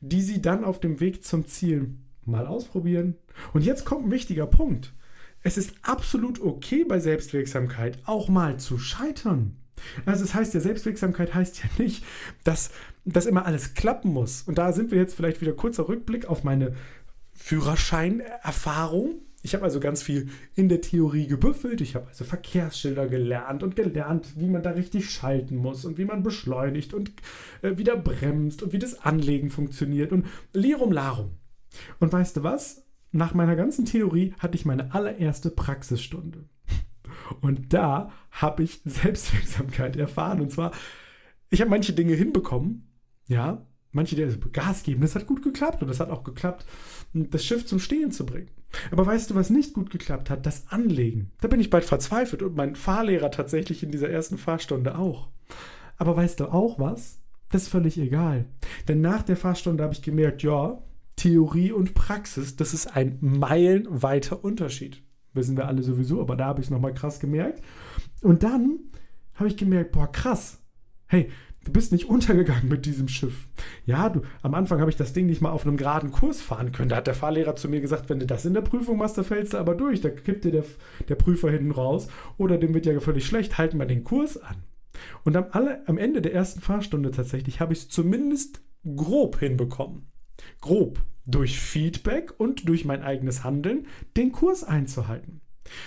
die 0.02 0.22
sie 0.22 0.42
dann 0.42 0.64
auf 0.64 0.80
dem 0.80 1.00
Weg 1.00 1.24
zum 1.24 1.48
Ziel 1.48 1.96
mal 2.26 2.48
ausprobieren. 2.48 3.16
Und 3.54 3.64
jetzt 3.64 3.86
kommt 3.86 4.06
ein 4.06 4.12
wichtiger 4.12 4.48
Punkt. 4.48 4.94
Es 5.44 5.58
ist 5.58 5.74
absolut 5.82 6.40
okay 6.40 6.84
bei 6.84 7.00
Selbstwirksamkeit 7.00 7.98
auch 8.06 8.30
mal 8.30 8.58
zu 8.58 8.78
scheitern. 8.78 9.58
Also 10.06 10.24
das 10.24 10.34
heißt 10.34 10.54
ja, 10.54 10.60
Selbstwirksamkeit 10.60 11.34
heißt 11.34 11.64
ja 11.64 11.70
nicht, 11.78 12.04
dass 12.44 12.72
das 13.06 13.26
immer 13.26 13.46
alles 13.46 13.74
klappen 13.74 14.12
muss. 14.12 14.44
Und 14.44 14.58
da 14.58 14.74
sind 14.74 14.92
wir 14.92 14.98
jetzt 14.98 15.16
vielleicht 15.16 15.42
wieder 15.42 15.54
kurzer 15.54 15.88
Rückblick 15.88 16.26
auf 16.26 16.44
meine 16.44 16.76
Führerscheinerfahrung. 17.34 19.22
Ich 19.44 19.56
habe 19.56 19.64
also 19.64 19.80
ganz 19.80 20.04
viel 20.04 20.30
in 20.54 20.70
der 20.70 20.82
Theorie 20.82 21.26
gebüffelt. 21.26 21.82
Ich 21.82 21.96
habe 21.96 22.08
also 22.08 22.24
Verkehrsschilder 22.24 23.08
gelernt 23.08 23.64
und 23.64 23.76
gelernt, 23.76 24.34
wie 24.36 24.48
man 24.48 24.62
da 24.62 24.72
richtig 24.72 25.10
schalten 25.10 25.56
muss 25.56 25.84
und 25.84 25.98
wie 25.98 26.06
man 26.06 26.22
beschleunigt 26.22 26.94
und 26.94 27.12
äh, 27.64 27.78
wieder 27.78 27.98
bremst 27.98 28.62
und 28.62 28.72
wie 28.72 28.80
das 28.80 29.02
Anlegen 29.02 29.50
funktioniert 29.50 30.12
und 30.12 30.28
Lirum 30.54 30.92
Larum. 30.92 31.32
Und 32.00 32.14
weißt 32.14 32.38
du 32.38 32.44
was? 32.44 32.84
Nach 33.12 33.34
meiner 33.34 33.56
ganzen 33.56 33.86
Theorie 33.86 34.34
hatte 34.40 34.56
ich 34.56 34.66
meine 34.66 34.94
allererste 34.94 35.50
Praxisstunde. 35.50 36.46
Und 37.42 37.74
da 37.74 38.12
habe 38.32 38.64
ich 38.64 38.82
Selbstwirksamkeit 38.86 39.96
erfahren. 39.96 40.42
Und 40.42 40.52
zwar, 40.52 40.72
ich 41.50 41.62
habe 41.62 41.70
manche 41.70 41.94
Dinge 41.94 42.14
hinbekommen, 42.14 42.88
ja, 43.28 43.66
manche 43.92 44.16
Dinge 44.16 44.38
Gas 44.52 44.84
geben, 44.84 45.02
das 45.02 45.16
hat 45.16 45.28
gut 45.28 45.42
geklappt 45.42 45.82
und 45.82 45.88
das 45.88 46.00
hat 46.00 46.10
auch 46.10 46.24
geklappt, 46.24 46.66
das 47.14 47.46
Schiff 47.46 47.66
zum 47.66 47.80
Stehen 47.80 48.12
zu 48.12 48.26
bringen. 48.26 48.50
Aber 48.90 49.06
weißt 49.06 49.30
du, 49.30 49.36
was 49.36 49.50
nicht 49.50 49.74
gut 49.74 49.90
geklappt 49.90 50.30
hat? 50.30 50.46
Das 50.46 50.70
Anlegen. 50.70 51.32
Da 51.42 51.48
bin 51.48 51.60
ich 51.60 51.70
bald 51.70 51.84
verzweifelt 51.84 52.42
und 52.42 52.56
mein 52.56 52.76
Fahrlehrer 52.76 53.32
tatsächlich 53.32 53.84
in 53.84 53.92
dieser 53.92 54.10
ersten 54.10 54.38
Fahrstunde 54.38 54.98
auch. 54.98 55.28
Aber 55.98 56.16
weißt 56.16 56.40
du 56.40 56.46
auch 56.46 56.80
was? 56.80 57.20
Das 57.52 57.64
ist 57.64 57.68
völlig 57.68 57.98
egal. 57.98 58.46
Denn 58.88 59.02
nach 59.02 59.24
der 59.24 59.36
Fahrstunde 59.36 59.84
habe 59.84 59.94
ich 59.94 60.02
gemerkt, 60.02 60.42
ja, 60.42 60.82
Theorie 61.18 61.74
und 61.74 61.94
Praxis, 61.94 62.56
das 62.56 62.74
ist 62.74 62.96
ein 62.96 63.18
meilenweiter 63.20 64.44
Unterschied. 64.44 65.04
Wissen 65.34 65.58
wir 65.58 65.68
alle 65.68 65.84
sowieso, 65.84 66.22
aber 66.22 66.36
da 66.36 66.46
habe 66.46 66.60
ich 66.60 66.68
es 66.68 66.72
nochmal 66.72 66.94
krass 66.94 67.20
gemerkt. 67.20 67.62
Und 68.22 68.44
dann 68.44 68.80
habe 69.36 69.48
ich 69.48 69.58
gemerkt, 69.58 69.92
boah, 69.92 70.12
krass. 70.12 70.62
Hey, 71.08 71.30
du 71.64 71.72
bist 71.72 71.92
nicht 71.92 72.10
untergegangen 72.10 72.68
mit 72.68 72.86
diesem 72.86 73.08
Schiff. 73.08 73.48
Ja, 73.86 74.10
du, 74.10 74.22
am 74.42 74.54
Anfang 74.54 74.80
habe 74.80 74.90
ich 74.90 74.98
das 74.98 75.14
Ding 75.14 75.28
nicht 75.28 75.42
mal 75.42 75.52
auf 75.52 75.66
einem 75.66 75.78
geraden 75.78 76.12
Kurs 76.12 76.42
fahren 76.42 76.72
können. 76.72 76.90
Da 76.90 76.98
hat 76.98 77.08
der 77.08 77.14
Fahrlehrer 77.14 77.56
zu 77.56 77.70
mir 77.70 77.82
gesagt, 77.82 78.10
wenn 78.10 78.20
du 78.20 78.26
das 78.26 78.46
in 78.46 78.54
der 78.54 78.62
Prüfung 78.62 78.98
machst, 78.98 79.18
da 79.18 79.24
fällst 79.24 79.54
du 79.54 79.58
aber 79.58 79.76
durch. 79.76 80.02
Da 80.02 80.10
kippt 80.10 80.44
dir 80.44 80.52
der, 80.52 80.66
der 81.08 81.16
Prüfer 81.16 81.50
hinten 81.50 81.72
raus. 81.72 82.08
Oder 82.38 82.58
dem 82.58 82.74
wird 82.74 82.86
ja 82.86 83.00
völlig 83.00 83.26
schlecht, 83.26 83.58
halten 83.58 83.78
wir 83.78 83.86
den 83.86 84.04
Kurs 84.04 84.38
an. 84.38 84.64
Und 85.24 85.36
am, 85.36 85.46
alle, 85.52 85.88
am 85.88 85.98
Ende 85.98 86.22
der 86.22 86.34
ersten 86.34 86.62
Fahrstunde 86.62 87.12
tatsächlich 87.12 87.60
habe 87.60 87.74
ich 87.74 87.80
es 87.80 87.90
zumindest 87.90 88.62
grob 88.96 89.40
hinbekommen. 89.40 90.08
Grob 90.60 91.00
durch 91.32 91.60
Feedback 91.60 92.34
und 92.38 92.68
durch 92.68 92.86
mein 92.86 93.02
eigenes 93.02 93.44
Handeln 93.44 93.88
den 94.16 94.32
Kurs 94.32 94.64
einzuhalten. 94.64 95.42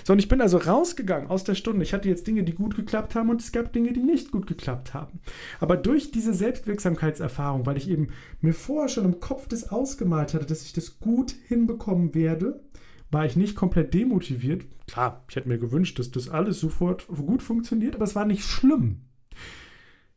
So, 0.05 0.13
und 0.13 0.19
ich 0.19 0.29
bin 0.29 0.41
also 0.41 0.59
rausgegangen 0.59 1.29
aus 1.29 1.45
der 1.45 1.55
Stunde. 1.55 1.83
Ich 1.83 1.93
hatte 1.93 2.09
jetzt 2.09 2.27
Dinge, 2.27 2.45
die 2.45 2.55
gut 2.55 2.77
geklappt 2.77 3.15
haben 3.15 3.29
und 3.29 3.41
es 3.41 3.53
gab 3.53 3.73
Dinge, 3.73 3.93
die 3.93 4.03
nicht 4.03 4.31
gut 4.31 4.47
geklappt 4.47 4.95
haben. 4.95 5.21
Aber 5.61 5.77
durch 5.77 6.11
diese 6.11 6.33
Selbstwirksamkeitserfahrung, 6.33 7.67
weil 7.67 7.77
ich 7.77 7.91
eben 7.91 8.09
mir 8.41 8.55
vorher 8.55 8.89
schon 8.89 9.05
im 9.05 9.21
Kopf 9.21 9.49
das 9.49 9.71
ausgemalt 9.71 10.35
hatte, 10.35 10.47
dass 10.47 10.63
ich 10.63 10.73
das 10.73 11.01
gut 11.01 11.35
hinbekommen 11.49 12.15
werde, 12.15 12.63
war 13.11 13.27
ich 13.27 13.37
nicht 13.37 13.57
komplett 13.57 13.95
demotiviert. 13.95 14.65
Klar, 14.87 15.25
ich 15.29 15.37
hätte 15.37 15.49
mir 15.49 15.59
gewünscht, 15.59 15.99
dass 15.99 16.11
das 16.11 16.29
alles 16.29 16.61
sofort 16.61 17.07
gut 17.09 17.43
funktioniert, 17.43 17.95
aber 17.95 18.05
es 18.05 18.15
war 18.15 18.25
nicht 18.25 18.45
schlimm. 18.45 19.03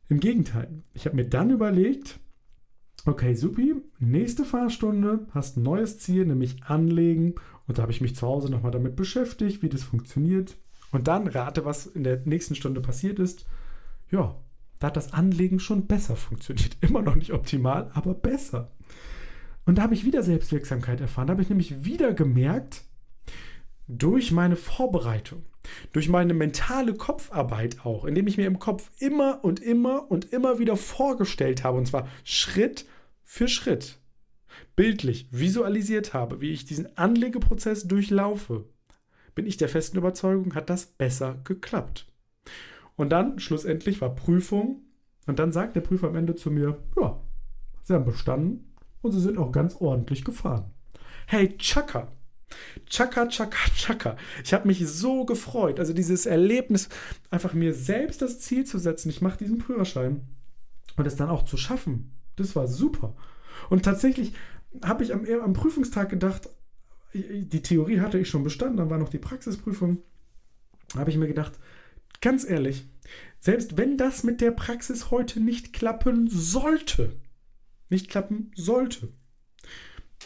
Im 0.10 0.20
Gegenteil, 0.20 0.84
ich 0.94 1.06
habe 1.06 1.16
mir 1.16 1.26
dann 1.26 1.50
überlegt, 1.52 2.20
Okay, 3.08 3.36
supi. 3.36 3.74
Nächste 4.00 4.44
Fahrstunde 4.44 5.28
hast 5.32 5.56
ein 5.56 5.64
neues 5.64 5.98
Ziel, 5.98 6.26
nämlich 6.26 6.62
anlegen. 6.66 7.36
Und 7.66 7.78
da 7.78 7.84
habe 7.84 7.92
ich 7.94 8.02
mich 8.02 8.18
zu 8.18 8.28
Hause 8.28 8.52
nochmal 8.52 8.74
damit 8.74 8.98
beschäftigt, 8.98 9.62
wie 9.62 9.70
das 9.70 9.82
funktioniert. 9.82 10.58
Und 10.92 11.08
dann 11.08 11.28
rate, 11.28 11.64
was 11.64 11.86
in 11.86 12.04
der 12.04 12.20
nächsten 12.26 12.54
Stunde 12.54 12.82
passiert 12.82 13.18
ist. 13.18 13.46
Ja, 14.12 14.36
da 14.80 14.88
hat 14.88 14.98
das 14.98 15.14
Anlegen 15.14 15.62
schon 15.62 15.88
besser 15.88 16.18
funktioniert. 16.18 16.76
Immer 16.82 17.02
noch 17.02 17.16
nicht 17.16 17.32
optimal, 17.32 17.90
aber 17.94 18.14
besser. 18.14 18.72
Und 19.66 19.78
da 19.78 19.84
habe 19.84 19.94
ich 19.94 20.04
wieder 20.04 20.22
Selbstwirksamkeit 20.22 21.00
erfahren. 21.00 21.28
Da 21.28 21.32
habe 21.32 21.42
ich 21.42 21.50
nämlich 21.50 21.86
wieder 21.86 22.14
gemerkt, 22.14 22.84
durch 23.88 24.34
meine 24.34 24.58
Vorbereitung, 24.58 25.46
durch 25.94 26.10
meine 26.10 26.34
mentale 26.34 26.94
Kopfarbeit 26.94 27.86
auch, 27.86 28.04
indem 28.04 28.28
ich 28.28 28.36
mir 28.36 28.48
im 28.48 28.60
Kopf 28.60 28.92
immer 29.00 29.46
und 29.46 29.62
immer 29.62 30.12
und 30.12 30.34
immer 30.34 30.60
wieder 30.60 30.76
vorgestellt 30.76 31.64
habe, 31.64 31.78
und 31.78 31.88
zwar 31.88 32.10
Schritt 32.26 32.86
für 33.30 33.50
Schritt 33.50 34.00
bildlich 34.78 35.28
visualisiert 35.32 36.14
habe, 36.14 36.40
wie 36.40 36.52
ich 36.52 36.66
diesen 36.66 36.98
Anlegeprozess 36.98 37.84
durchlaufe, 37.84 38.66
bin 39.36 39.46
ich 39.46 39.58
der 39.58 39.70
festen 39.70 39.98
Überzeugung, 39.98 40.56
hat 40.56 40.70
das 40.70 40.86
besser 40.86 41.40
geklappt. 41.44 42.08
Und 42.96 43.10
dann 43.10 43.38
schlussendlich 43.38 44.00
war 44.02 44.16
Prüfung 44.16 44.82
und 45.28 45.40
dann 45.40 45.52
sagt 45.52 45.76
der 45.76 45.82
Prüfer 45.82 46.08
am 46.08 46.16
Ende 46.16 46.36
zu 46.36 46.50
mir, 46.50 46.82
ja, 46.96 47.22
Sie 47.84 47.94
haben 47.94 48.06
bestanden 48.06 48.74
und 49.02 49.12
Sie 49.12 49.20
sind 49.20 49.38
auch 49.38 49.52
ganz 49.52 49.76
ordentlich 49.76 50.24
gefahren. 50.24 50.72
Hey, 51.28 51.56
Chaka! 51.58 52.12
Chaka, 52.90 53.28
chaka, 53.28 53.70
chaka. 53.76 54.16
Ich 54.42 54.54
habe 54.54 54.68
mich 54.68 54.88
so 54.88 55.26
gefreut. 55.26 55.82
Also 55.82 55.92
dieses 55.92 56.26
Erlebnis, 56.26 56.88
einfach 57.30 57.54
mir 57.54 57.74
selbst 57.74 58.22
das 58.22 58.40
Ziel 58.40 58.66
zu 58.66 58.80
setzen, 58.80 59.10
ich 59.10 59.22
mache 59.22 59.38
diesen 59.38 59.60
Führerschein 59.60 60.22
und 60.96 61.06
es 61.06 61.18
dann 61.18 61.30
auch 61.30 61.44
zu 61.44 61.58
schaffen. 61.58 62.17
Das 62.38 62.56
war 62.56 62.68
super. 62.68 63.16
Und 63.70 63.84
tatsächlich 63.84 64.34
habe 64.84 65.04
ich 65.04 65.14
am, 65.14 65.26
am 65.26 65.54
Prüfungstag 65.54 66.10
gedacht, 66.10 66.50
die 67.14 67.62
Theorie 67.62 68.00
hatte 68.00 68.20
ich 68.20 68.30
schon 68.30 68.44
bestanden, 68.44 68.78
dann 68.78 68.90
war 68.90 68.98
noch 68.98 69.10
die 69.10 69.18
Praxisprüfung. 69.18 70.04
Habe 70.96 71.10
ich 71.10 71.18
mir 71.18 71.28
gedacht, 71.28 71.54
ganz 72.22 72.48
ehrlich, 72.48 72.88
selbst 73.40 73.78
wenn 73.78 73.98
das 73.98 74.24
mit 74.24 74.40
der 74.40 74.52
Praxis 74.52 75.12
heute 75.12 75.40
nicht 75.40 75.74
klappen 75.74 76.30
sollte, 76.30 77.16
nicht 77.90 78.10
klappen 78.10 78.52
sollte, 78.56 79.10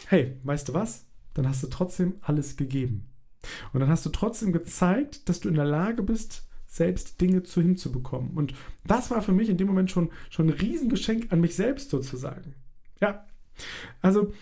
hey, 0.06 0.38
weißt 0.44 0.68
du 0.68 0.74
was? 0.74 1.06
Dann 1.34 1.48
hast 1.48 1.62
du 1.62 1.68
trotzdem 1.68 2.16
alles 2.20 2.56
gegeben. 2.56 3.08
Und 3.72 3.80
dann 3.80 3.88
hast 3.88 4.04
du 4.04 4.10
trotzdem 4.10 4.52
gezeigt, 4.52 5.28
dass 5.28 5.40
du 5.40 5.48
in 5.48 5.54
der 5.54 5.64
Lage 5.64 6.02
bist, 6.02 6.46
selbst 6.72 7.20
Dinge 7.20 7.42
zu 7.42 7.60
hinzubekommen. 7.60 8.30
Und 8.32 8.54
das 8.86 9.10
war 9.10 9.20
für 9.22 9.32
mich 9.32 9.50
in 9.50 9.58
dem 9.58 9.66
Moment 9.66 9.90
schon, 9.90 10.10
schon 10.30 10.46
ein 10.48 10.54
Riesengeschenk 10.54 11.30
an 11.30 11.40
mich 11.40 11.54
selbst 11.54 11.90
sozusagen. 11.90 12.54
Ja, 13.00 13.26
also 14.00 14.32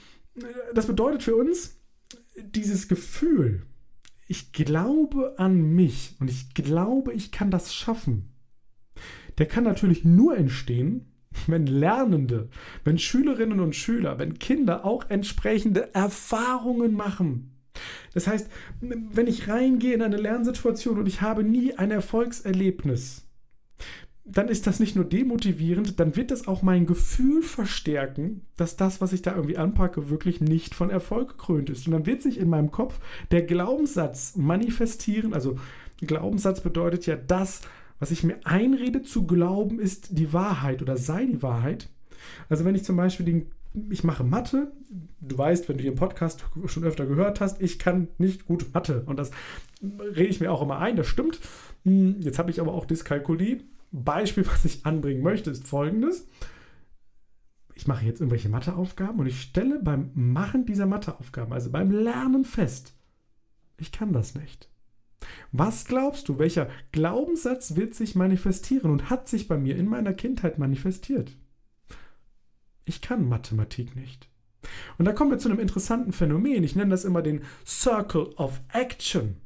das 0.75 0.87
bedeutet 0.87 1.23
für 1.23 1.35
uns 1.35 1.81
dieses 2.37 2.87
Gefühl, 2.87 3.67
ich 4.29 4.53
glaube 4.53 5.35
an 5.39 5.75
mich 5.75 6.17
und 6.21 6.31
ich 6.31 6.55
glaube, 6.55 7.13
ich 7.13 7.33
kann 7.33 7.51
das 7.51 7.75
schaffen. 7.75 8.33
Der 9.39 9.47
kann 9.47 9.65
natürlich 9.65 10.05
nur 10.05 10.37
entstehen, 10.37 11.13
wenn 11.49 11.67
Lernende, 11.67 12.49
wenn 12.85 12.99
Schülerinnen 12.99 13.59
und 13.59 13.75
Schüler, 13.75 14.19
wenn 14.19 14.39
Kinder 14.39 14.85
auch 14.85 15.11
entsprechende 15.11 15.95
Erfahrungen 15.95 16.93
machen. 16.93 17.60
Das 18.15 18.27
heißt, 18.27 18.49
wenn 18.81 19.27
ich 19.27 19.49
reingehe 19.49 19.95
in 19.95 20.03
eine 20.03 20.17
Lernsituation 20.17 20.99
und 20.99 21.07
ich 21.07 21.21
habe 21.21 21.45
nie 21.45 21.75
ein 21.75 21.91
Erfolgserlebnis, 21.91 23.27
dann 24.25 24.49
ist 24.49 24.67
das 24.67 24.79
nicht 24.79 24.95
nur 24.95 25.05
demotivierend, 25.05 25.99
dann 25.99 26.15
wird 26.15 26.31
das 26.31 26.47
auch 26.47 26.63
mein 26.63 26.87
Gefühl 26.87 27.43
verstärken, 27.43 28.43
dass 28.57 28.77
das, 28.77 29.01
was 29.01 29.13
ich 29.13 29.23
da 29.23 29.35
irgendwie 29.35 29.57
anpacke, 29.57 30.09
wirklich 30.09 30.41
nicht 30.41 30.75
von 30.75 30.91
Erfolg 30.91 31.31
gekrönt 31.31 31.69
ist. 31.71 31.87
Und 31.87 31.93
dann 31.93 32.07
wird 32.07 32.23
sich 32.23 32.39
in 32.39 32.49
meinem 32.49 32.71
Kopf 32.71 33.01
der 33.33 33.43
Glaubenssatz 33.43 34.37
manifestieren. 34.37 35.35
Also 35.35 35.59
Glaubenssatz 36.01 36.61
bedeutet 36.61 37.07
ja, 37.07 37.17
das, 37.17 37.63
was 37.99 38.11
ich 38.11 38.23
mir 38.23 38.39
einrede 38.45 39.03
zu 39.03 39.27
glauben, 39.27 39.81
ist 39.81 40.19
die 40.19 40.33
Wahrheit 40.33 40.81
oder 40.81 40.97
sei 40.97 41.27
die 41.27 41.43
Wahrheit. 41.43 41.89
Also 42.49 42.65
wenn 42.65 42.75
ich 42.75 42.85
zum 42.85 42.97
Beispiel 42.97 43.27
den 43.27 43.47
ich 43.91 44.05
mache 44.05 44.25
Mathe. 44.25 44.73
Du 45.21 45.39
weißt, 45.39 45.69
wenn 45.69 45.77
du 45.77 45.83
hier 45.83 45.93
im 45.93 45.99
Podcast 45.99 46.45
schon 46.67 46.85
öfter 46.85 47.07
gehört 47.07 47.41
hast, 47.41 47.63
ich 47.63 47.79
kann 47.79 48.09
nicht 48.19 48.47
gut 48.47 48.73
Mathe. 48.75 49.03
Und 49.07 49.19
das 49.19 49.31
rede 49.83 50.29
ich 50.29 50.41
mir 50.41 50.53
auch 50.53 50.63
immer 50.63 50.79
ein, 50.79 50.97
das 50.97 51.07
stimmt. 51.07 51.41
Hm, 51.85 52.21
jetzt 52.21 52.39
habe 52.39 52.51
ich 52.51 52.61
aber 52.61 52.75
auch 52.75 52.85
Dyskalkulie. 52.85 53.63
Beispiel, 53.93 54.47
was 54.47 54.65
ich 54.65 54.87
anbringen 54.87 55.23
möchte, 55.23 55.51
ist 55.51 55.67
folgendes. 55.67 56.27
Ich 57.75 57.87
mache 57.87 58.05
jetzt 58.05 58.21
irgendwelche 58.21 58.51
Matheaufgaben 58.51 59.21
und 59.21 59.27
ich 59.27 59.41
stelle 59.41 59.81
beim 59.83 60.11
Machen 60.15 60.67
dieser 60.67 60.87
Matheaufgaben, 60.87 61.53
also 61.53 61.71
beim 61.71 61.91
Lernen 61.91 62.45
fest, 62.45 62.95
ich 63.79 63.91
kann 63.91 64.13
das 64.13 64.35
nicht. 64.35 64.69
Was 65.53 65.87
glaubst 65.87 66.29
du, 66.29 66.39
welcher 66.39 66.69
Glaubenssatz 66.93 67.77
wird 67.77 67.95
sich 67.95 68.15
manifestieren 68.15 68.91
und 68.91 69.09
hat 69.09 69.29
sich 69.29 69.49
bei 69.49 69.57
mir 69.57 69.77
in 69.77 69.87
meiner 69.87 70.13
Kindheit 70.13 70.59
manifestiert? 70.59 71.37
Ich 72.85 73.01
kann 73.01 73.29
Mathematik 73.29 73.97
nicht. 73.97 74.29
Und 74.99 75.05
da 75.05 75.13
kommen 75.13 75.31
wir 75.31 75.39
zu 75.39 75.49
einem 75.49 75.61
interessanten 75.61 76.13
Phänomen. 76.13 76.65
Ich 76.65 76.77
nenne 76.77 76.91
das 76.91 77.05
immer 77.05 77.23
den 77.23 77.43
Circle 77.67 78.31
of 78.37 78.61
Action. 78.73 79.37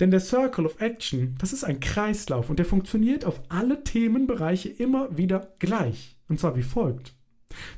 Denn 0.00 0.10
der 0.10 0.20
Circle 0.20 0.66
of 0.66 0.80
Action, 0.80 1.36
das 1.38 1.52
ist 1.52 1.64
ein 1.64 1.80
Kreislauf 1.80 2.50
und 2.50 2.58
der 2.58 2.66
funktioniert 2.66 3.24
auf 3.24 3.40
alle 3.48 3.82
Themenbereiche 3.82 4.68
immer 4.68 5.16
wieder 5.16 5.54
gleich. 5.58 6.18
Und 6.28 6.38
zwar 6.38 6.56
wie 6.56 6.62
folgt. 6.62 7.14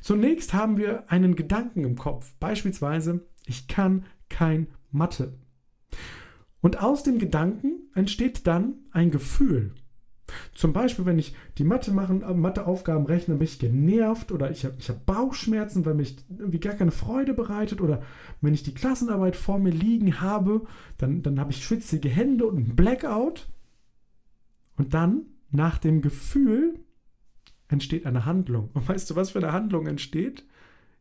Zunächst 0.00 0.54
haben 0.54 0.78
wir 0.78 1.10
einen 1.10 1.36
Gedanken 1.36 1.84
im 1.84 1.96
Kopf, 1.96 2.34
beispielsweise, 2.40 3.26
ich 3.46 3.68
kann 3.68 4.04
kein 4.28 4.68
Mathe. 4.90 5.38
Und 6.60 6.82
aus 6.82 7.02
dem 7.02 7.18
Gedanken 7.18 7.90
entsteht 7.94 8.46
dann 8.46 8.74
ein 8.90 9.10
Gefühl. 9.10 9.74
Zum 10.54 10.72
Beispiel, 10.72 11.06
wenn 11.06 11.18
ich 11.18 11.34
die 11.58 11.64
Mathe 11.64 11.92
machen, 11.92 12.22
äh, 12.22 12.34
Matheaufgaben 12.34 13.06
rechne, 13.06 13.36
bin 13.36 13.44
ich 13.44 13.58
genervt 13.58 14.32
oder 14.32 14.50
ich 14.50 14.64
habe 14.64 14.74
ich 14.78 14.88
hab 14.88 15.06
Bauchschmerzen, 15.06 15.86
weil 15.86 15.94
mich 15.94 16.16
irgendwie 16.30 16.60
gar 16.60 16.74
keine 16.74 16.90
Freude 16.90 17.34
bereitet 17.34 17.80
oder 17.80 18.02
wenn 18.40 18.54
ich 18.54 18.62
die 18.62 18.74
Klassenarbeit 18.74 19.36
vor 19.36 19.58
mir 19.58 19.70
liegen 19.70 20.20
habe, 20.20 20.62
dann, 20.98 21.22
dann 21.22 21.38
habe 21.38 21.52
ich 21.52 21.64
schwitzige 21.64 22.08
Hände 22.08 22.46
und 22.46 22.56
einen 22.56 22.76
Blackout. 22.76 23.48
Und 24.76 24.94
dann, 24.94 25.22
nach 25.50 25.78
dem 25.78 26.02
Gefühl, 26.02 26.80
entsteht 27.68 28.06
eine 28.06 28.24
Handlung. 28.24 28.70
Und 28.74 28.88
weißt 28.88 29.10
du, 29.10 29.16
was 29.16 29.30
für 29.30 29.38
eine 29.38 29.52
Handlung 29.52 29.86
entsteht? 29.86 30.44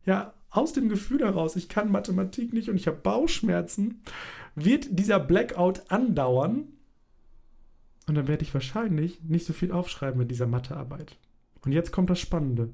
Ja, 0.05 0.33
aus 0.49 0.71
dem 0.71 0.87
Gefühl 0.87 1.19
heraus, 1.19 1.55
ich 1.55 1.67
kann 1.67 1.91
Mathematik 1.91 2.53
nicht 2.53 2.69
und 2.69 2.77
ich 2.77 2.87
habe 2.87 2.97
Bauchschmerzen, 2.97 4.01
wird 4.55 4.87
dieser 4.97 5.19
Blackout 5.19 5.91
andauern 5.91 6.69
und 8.07 8.15
dann 8.15 8.27
werde 8.27 8.43
ich 8.43 8.53
wahrscheinlich 8.53 9.21
nicht 9.23 9.45
so 9.45 9.53
viel 9.53 9.71
aufschreiben 9.71 10.21
in 10.21 10.27
dieser 10.27 10.47
Mathearbeit. 10.47 11.17
Und 11.63 11.71
jetzt 11.71 11.91
kommt 11.91 12.09
das 12.09 12.19
Spannende. 12.19 12.69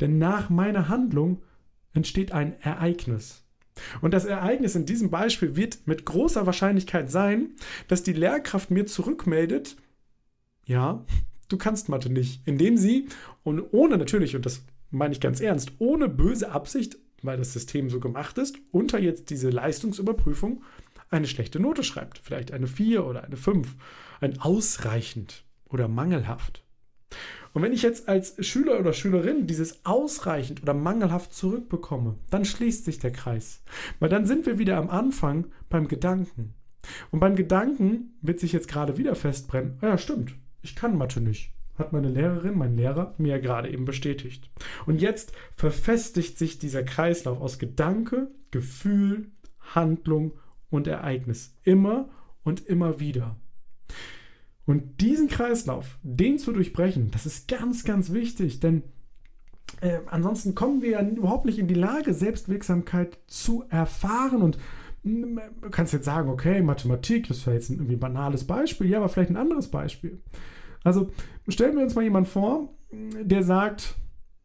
Denn 0.00 0.18
nach 0.18 0.50
meiner 0.50 0.88
Handlung 0.88 1.42
entsteht 1.92 2.32
ein 2.32 2.60
Ereignis. 2.60 3.42
Und 4.00 4.12
das 4.12 4.24
Ereignis 4.24 4.74
in 4.74 4.86
diesem 4.86 5.10
Beispiel 5.10 5.56
wird 5.56 5.86
mit 5.86 6.04
großer 6.04 6.46
Wahrscheinlichkeit 6.46 7.10
sein, 7.10 7.50
dass 7.88 8.02
die 8.02 8.12
Lehrkraft 8.12 8.70
mir 8.70 8.86
zurückmeldet, 8.86 9.76
ja, 10.64 11.04
du 11.48 11.56
kannst 11.56 11.88
Mathe 11.88 12.10
nicht, 12.10 12.46
indem 12.46 12.76
sie, 12.76 13.08
und 13.42 13.60
ohne 13.72 13.98
natürlich, 13.98 14.36
und 14.36 14.46
das 14.46 14.62
meine 14.90 15.14
ich 15.14 15.20
ganz 15.20 15.40
ernst, 15.40 15.72
ohne 15.78 16.08
böse 16.08 16.50
Absicht, 16.52 16.98
weil 17.22 17.38
das 17.38 17.52
System 17.52 17.88
so 17.88 18.00
gemacht 18.00 18.36
ist, 18.38 18.56
unter 18.70 18.98
jetzt 18.98 19.30
diese 19.30 19.50
Leistungsüberprüfung 19.50 20.62
eine 21.12 21.26
schlechte 21.26 21.60
Note 21.60 21.84
schreibt. 21.84 22.18
Vielleicht 22.18 22.52
eine 22.52 22.66
4 22.66 23.04
oder 23.04 23.24
eine 23.24 23.36
5 23.36 23.76
ein 24.20 24.40
ausreichend 24.40 25.44
oder 25.68 25.88
mangelhaft. 25.88 26.64
Und 27.52 27.62
wenn 27.62 27.72
ich 27.72 27.82
jetzt 27.82 28.08
als 28.08 28.34
Schüler 28.46 28.78
oder 28.80 28.92
Schülerin 28.92 29.46
dieses 29.46 29.84
ausreichend 29.84 30.62
oder 30.62 30.72
mangelhaft 30.72 31.34
zurückbekomme, 31.34 32.16
dann 32.30 32.44
schließt 32.44 32.84
sich 32.84 32.98
der 32.98 33.12
Kreis. 33.12 33.62
Weil 34.00 34.08
dann 34.08 34.26
sind 34.26 34.46
wir 34.46 34.58
wieder 34.58 34.78
am 34.78 34.88
Anfang 34.88 35.46
beim 35.68 35.88
Gedanken. 35.88 36.54
Und 37.10 37.20
beim 37.20 37.36
Gedanken 37.36 38.16
wird 38.22 38.40
sich 38.40 38.52
jetzt 38.52 38.68
gerade 38.68 38.96
wieder 38.96 39.14
festbrennen, 39.14 39.78
ja 39.82 39.98
stimmt, 39.98 40.34
ich 40.62 40.74
kann 40.74 40.96
Mathe 40.96 41.20
nicht. 41.20 41.52
Hat 41.78 41.92
meine 41.92 42.08
Lehrerin, 42.08 42.58
mein 42.58 42.76
Lehrer 42.76 43.14
mir 43.18 43.38
gerade 43.38 43.70
eben 43.70 43.84
bestätigt. 43.84 44.50
Und 44.86 45.00
jetzt 45.00 45.32
verfestigt 45.56 46.38
sich 46.38 46.58
dieser 46.58 46.82
Kreislauf 46.82 47.40
aus 47.40 47.58
Gedanke, 47.58 48.30
Gefühl, 48.50 49.30
Handlung 49.74 50.32
und 50.72 50.86
Ereignis. 50.86 51.54
Immer 51.62 52.08
und 52.42 52.66
immer 52.66 52.98
wieder. 52.98 53.36
Und 54.64 55.00
diesen 55.00 55.28
Kreislauf, 55.28 55.98
den 56.02 56.38
zu 56.38 56.52
durchbrechen, 56.52 57.10
das 57.10 57.26
ist 57.26 57.48
ganz, 57.48 57.84
ganz 57.84 58.12
wichtig, 58.12 58.60
denn 58.60 58.82
äh, 59.80 59.98
ansonsten 60.06 60.54
kommen 60.54 60.82
wir 60.82 60.90
ja 60.90 61.02
überhaupt 61.02 61.46
nicht 61.46 61.58
in 61.58 61.66
die 61.66 61.74
Lage, 61.74 62.14
Selbstwirksamkeit 62.14 63.18
zu 63.26 63.64
erfahren. 63.68 64.42
Und 64.42 64.58
mm, 65.02 65.38
du 65.62 65.70
kannst 65.70 65.92
jetzt 65.92 66.04
sagen, 66.04 66.30
okay, 66.30 66.62
Mathematik, 66.62 67.28
das 67.28 67.38
ist 67.38 67.46
ja 67.46 67.52
jetzt 67.52 67.70
ein 67.70 67.78
irgendwie 67.78 67.96
banales 67.96 68.46
Beispiel, 68.46 68.88
ja, 68.88 68.98
aber 68.98 69.08
vielleicht 69.08 69.30
ein 69.30 69.36
anderes 69.36 69.68
Beispiel. 69.68 70.22
Also 70.84 71.10
stellen 71.48 71.76
wir 71.76 71.82
uns 71.82 71.94
mal 71.94 72.02
jemanden 72.04 72.30
vor, 72.30 72.74
der 72.92 73.42
sagt, 73.42 73.96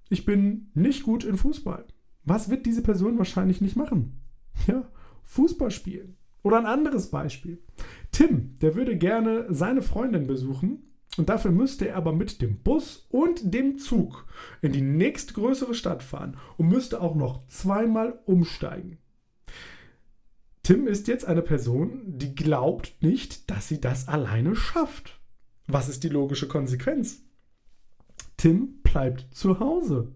ich 0.10 0.26
bin 0.26 0.72
nicht 0.74 1.04
gut 1.04 1.24
in 1.24 1.38
Fußball. 1.38 1.86
Was 2.24 2.50
wird 2.50 2.66
diese 2.66 2.82
Person 2.82 3.18
wahrscheinlich 3.18 3.62
nicht 3.62 3.76
machen? 3.76 4.22
Ja, 4.66 4.88
Fußball 5.28 5.72
spielen. 5.72 6.18
Oder 6.42 6.58
ein 6.58 6.66
anderes 6.66 7.12
Beispiel. 7.12 7.62
Tim, 8.12 8.56
der 8.62 8.76
würde 8.76 8.98
gerne 8.98 9.46
seine 9.50 9.82
Freundin 9.82 10.28
besuchen 10.28 10.84
und 11.18 11.30
dafür 11.30 11.52
müsste 11.52 11.90
er 11.90 11.98
aber 11.98 12.14
mit 12.14 12.42
dem 12.42 12.60
Bus 12.60 13.08
und 13.10 13.54
dem 13.54 13.78
Zug 13.78 14.26
in 14.62 14.72
die 14.72 14.82
nächstgrößere 14.82 15.74
Stadt 15.74 16.04
fahren 16.04 16.38
und 16.58 16.68
müsste 16.68 17.02
auch 17.02 17.16
noch 17.16 17.46
zweimal 17.48 18.20
umsteigen. 18.26 18.98
Tim 20.64 20.88
ist 20.88 21.08
jetzt 21.08 21.26
eine 21.26 21.42
Person, 21.42 22.02
die 22.06 22.36
glaubt 22.36 23.02
nicht, 23.02 23.50
dass 23.50 23.68
sie 23.68 23.80
das 23.80 24.08
alleine 24.08 24.56
schafft. 24.56 25.20
Was 25.68 25.90
ist 25.90 26.04
die 26.04 26.10
logische 26.10 26.48
Konsequenz? 26.48 27.24
Tim 28.38 28.82
bleibt 28.84 29.34
zu 29.34 29.60
Hause. 29.60 30.14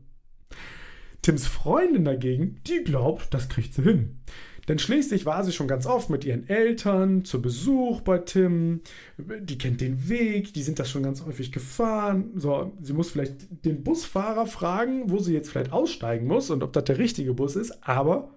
Tims 1.21 1.45
Freundin 1.45 2.03
dagegen, 2.03 2.61
die 2.67 2.83
glaubt, 2.83 3.33
das 3.33 3.47
kriegt 3.47 3.73
sie 3.73 3.83
hin. 3.83 4.21
Denn 4.67 4.79
schließlich 4.79 5.25
war 5.25 5.43
sie 5.43 5.51
schon 5.51 5.67
ganz 5.67 5.85
oft 5.85 6.09
mit 6.09 6.23
ihren 6.23 6.47
Eltern 6.47 7.25
zu 7.25 7.41
Besuch 7.41 8.01
bei 8.01 8.19
Tim. 8.19 8.81
Die 9.17 9.57
kennt 9.57 9.81
den 9.81 10.07
Weg, 10.07 10.53
die 10.53 10.63
sind 10.63 10.79
das 10.79 10.89
schon 10.89 11.03
ganz 11.03 11.25
häufig 11.25 11.51
gefahren. 11.51 12.31
So, 12.35 12.71
sie 12.81 12.93
muss 12.93 13.11
vielleicht 13.11 13.65
den 13.65 13.83
Busfahrer 13.83 14.45
fragen, 14.45 15.09
wo 15.09 15.19
sie 15.19 15.33
jetzt 15.33 15.49
vielleicht 15.49 15.71
aussteigen 15.71 16.27
muss 16.27 16.49
und 16.49 16.63
ob 16.63 16.73
das 16.73 16.83
der 16.85 16.97
richtige 16.97 17.33
Bus 17.33 17.55
ist. 17.55 17.87
Aber 17.87 18.35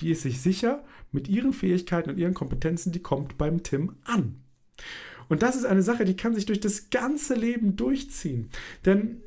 die 0.00 0.10
ist 0.10 0.22
sich 0.22 0.40
sicher, 0.40 0.82
mit 1.12 1.28
ihren 1.28 1.52
Fähigkeiten 1.52 2.10
und 2.10 2.18
ihren 2.18 2.34
Kompetenzen, 2.34 2.92
die 2.92 3.02
kommt 3.02 3.36
beim 3.36 3.62
Tim 3.62 3.96
an. 4.04 4.36
Und 5.28 5.42
das 5.42 5.54
ist 5.54 5.64
eine 5.64 5.82
Sache, 5.82 6.04
die 6.04 6.16
kann 6.16 6.34
sich 6.34 6.46
durch 6.46 6.58
das 6.58 6.90
ganze 6.90 7.34
Leben 7.34 7.76
durchziehen. 7.76 8.50
Denn 8.84 9.20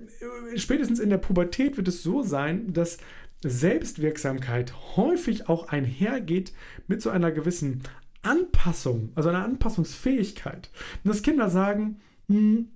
äh, 0.54 0.58
spätestens 0.58 1.00
in 1.00 1.10
der 1.10 1.18
Pubertät 1.18 1.78
wird 1.78 1.88
es 1.88 2.04
so 2.04 2.24
sein, 2.24 2.74
dass 2.74 2.98
Selbstwirksamkeit 3.44 4.74
häufig 4.96 5.50
auch 5.50 5.68
einhergeht 5.68 6.54
mit 6.88 7.02
so 7.02 7.10
einer 7.10 7.32
gewissen 7.32 7.84
Anpassung, 8.22 9.12
also 9.16 9.30
einer 9.30 9.44
Anpassungsfähigkeit. 9.44 10.70
Und 11.04 11.10
dass 11.10 11.22
Kinder 11.22 11.50
sagen, 11.50 12.00
hm, 12.28 12.70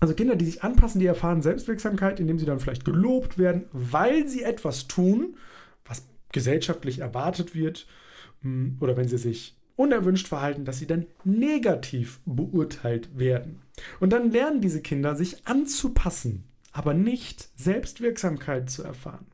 also 0.00 0.14
Kinder, 0.14 0.36
die 0.36 0.44
sich 0.44 0.62
anpassen, 0.62 1.00
die 1.00 1.06
erfahren 1.06 1.42
Selbstwirksamkeit, 1.42 2.20
indem 2.20 2.38
sie 2.38 2.46
dann 2.46 2.60
vielleicht 2.60 2.84
gelobt 2.84 3.38
werden, 3.38 3.64
weil 3.72 4.28
sie 4.28 4.42
etwas 4.42 4.86
tun, 4.86 5.36
was 5.84 6.06
gesellschaftlich 6.32 7.00
erwartet 7.00 7.54
wird, 7.54 7.86
hm, 8.42 8.76
oder 8.80 8.96
wenn 8.96 9.08
sie 9.08 9.18
sich 9.18 9.56
unerwünscht 9.74 10.28
verhalten, 10.28 10.64
dass 10.64 10.78
sie 10.78 10.86
dann 10.86 11.06
negativ 11.24 12.20
beurteilt 12.26 13.16
werden. 13.18 13.60
Und 14.00 14.12
dann 14.12 14.30
lernen 14.30 14.60
diese 14.60 14.82
Kinder 14.82 15.14
sich 15.14 15.46
anzupassen, 15.46 16.44
aber 16.72 16.94
nicht 16.94 17.48
Selbstwirksamkeit 17.56 18.70
zu 18.70 18.82
erfahren. 18.82 19.26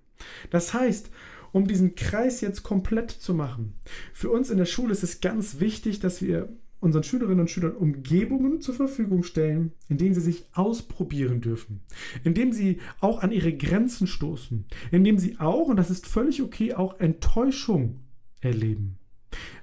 Das 0.51 0.75
heißt, 0.75 1.11
um 1.53 1.67
diesen 1.67 1.95
Kreis 1.95 2.41
jetzt 2.41 2.63
komplett 2.63 3.11
zu 3.11 3.35
machen, 3.35 3.75
für 4.13 4.31
uns 4.31 4.51
in 4.51 4.59
der 4.59 4.67
Schule 4.67 4.93
ist 4.93 5.05
es 5.05 5.21
ganz 5.21 5.61
wichtig, 5.61 6.01
dass 6.01 6.21
wir 6.21 6.49
unseren 6.81 7.03
Schülerinnen 7.03 7.41
und 7.41 7.51
Schülern 7.51 7.77
Umgebungen 7.77 8.61
zur 8.61 8.75
Verfügung 8.75 9.23
stellen, 9.23 9.73
in 9.89 9.97
denen 9.97 10.15
sie 10.15 10.21
sich 10.21 10.45
ausprobieren 10.53 11.41
dürfen, 11.41 11.81
in 12.25 12.35
denen 12.35 12.53
sie 12.53 12.79
auch 13.01 13.23
an 13.23 13.33
ihre 13.33 13.55
Grenzen 13.55 14.07
stoßen, 14.07 14.67
in 14.91 15.03
denen 15.03 15.19
sie 15.19 15.41
auch, 15.41 15.69
und 15.69 15.77
das 15.77 15.91
ist 15.91 16.07
völlig 16.07 16.43
okay, 16.43 16.75
auch 16.75 17.01
Enttäuschung 17.01 18.01
erleben. 18.41 18.99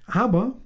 Aber 0.06 0.60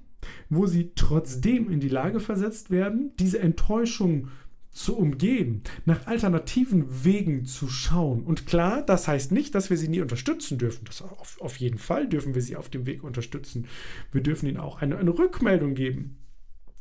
wo 0.49 0.65
sie 0.65 0.93
trotzdem 0.95 1.69
in 1.69 1.79
die 1.79 1.89
Lage 1.89 2.19
versetzt 2.19 2.71
werden, 2.71 3.11
diese 3.19 3.39
Enttäuschung 3.39 4.29
zu 4.75 4.97
umgehen, 4.97 5.61
nach 5.85 6.05
alternativen 6.05 7.05
Wegen 7.05 7.45
zu 7.45 7.69
schauen. 7.69 8.23
Und 8.23 8.45
klar, 8.45 8.81
das 8.81 9.07
heißt 9.07 9.31
nicht, 9.31 9.55
dass 9.55 9.69
wir 9.69 9.77
sie 9.77 9.87
nie 9.87 10.01
unterstützen 10.01 10.57
dürfen. 10.57 10.83
Das 10.83 11.01
auf, 11.01 11.39
auf 11.39 11.55
jeden 11.57 11.77
Fall 11.77 12.09
dürfen 12.09 12.35
wir 12.35 12.41
sie 12.41 12.57
auf 12.57 12.67
dem 12.67 12.85
Weg 12.85 13.01
unterstützen. 13.01 13.67
Wir 14.11 14.21
dürfen 14.21 14.49
ihnen 14.49 14.57
auch 14.57 14.81
eine, 14.81 14.97
eine 14.97 15.17
Rückmeldung 15.17 15.75
geben. 15.75 16.17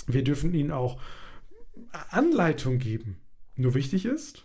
Wir 0.09 0.25
dürfen 0.25 0.53
ihnen 0.55 0.73
auch 0.73 1.01
Anleitung 2.11 2.79
geben. 2.79 3.19
Nur 3.55 3.75
wichtig 3.75 4.07
ist, 4.07 4.45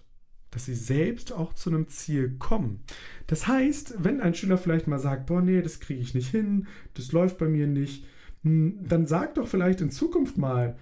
dass 0.52 0.66
sie 0.66 0.76
selbst 0.76 1.34
auch 1.34 1.54
zu 1.54 1.72
einem 1.72 1.88
Ziel 1.88 2.36
kommen. 2.38 2.82
Das 3.26 3.48
heißt, 3.48 3.96
wenn 3.98 4.22
ein 4.22 4.36
Schüler 4.36 4.60
vielleicht 4.60 4.86
mal 4.86 5.00
sagt, 5.00 5.26
boah, 5.26 5.42
nee, 5.42 5.64
das 5.64 5.80
kriege 5.80 6.02
ich 6.02 6.14
nicht 6.14 6.30
hin, 6.30 6.68
das 6.94 7.12
läuft 7.14 7.40
bei 7.40 7.48
mir 7.48 7.66
nicht, 7.66 8.06
hm, 8.44 8.78
dann 8.88 9.08
sag 9.08 9.34
doch 9.36 9.48
vielleicht 9.48 9.82
in 9.82 9.90
Zukunft 9.90 10.38
mal, 10.38 10.78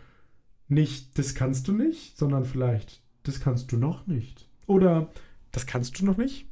nicht, 0.68 1.18
das 1.18 1.36
kannst 1.36 1.68
du 1.68 1.74
nicht, 1.74 2.18
sondern 2.18 2.46
vielleicht, 2.46 3.02
das 3.24 3.40
kannst 3.40 3.72
du 3.72 3.78
noch 3.78 4.08
nicht. 4.08 4.48
Oder 4.66 5.10
das 5.52 5.66
kannst 5.66 6.00
du 6.00 6.06
noch 6.06 6.18
nicht? 6.18 6.48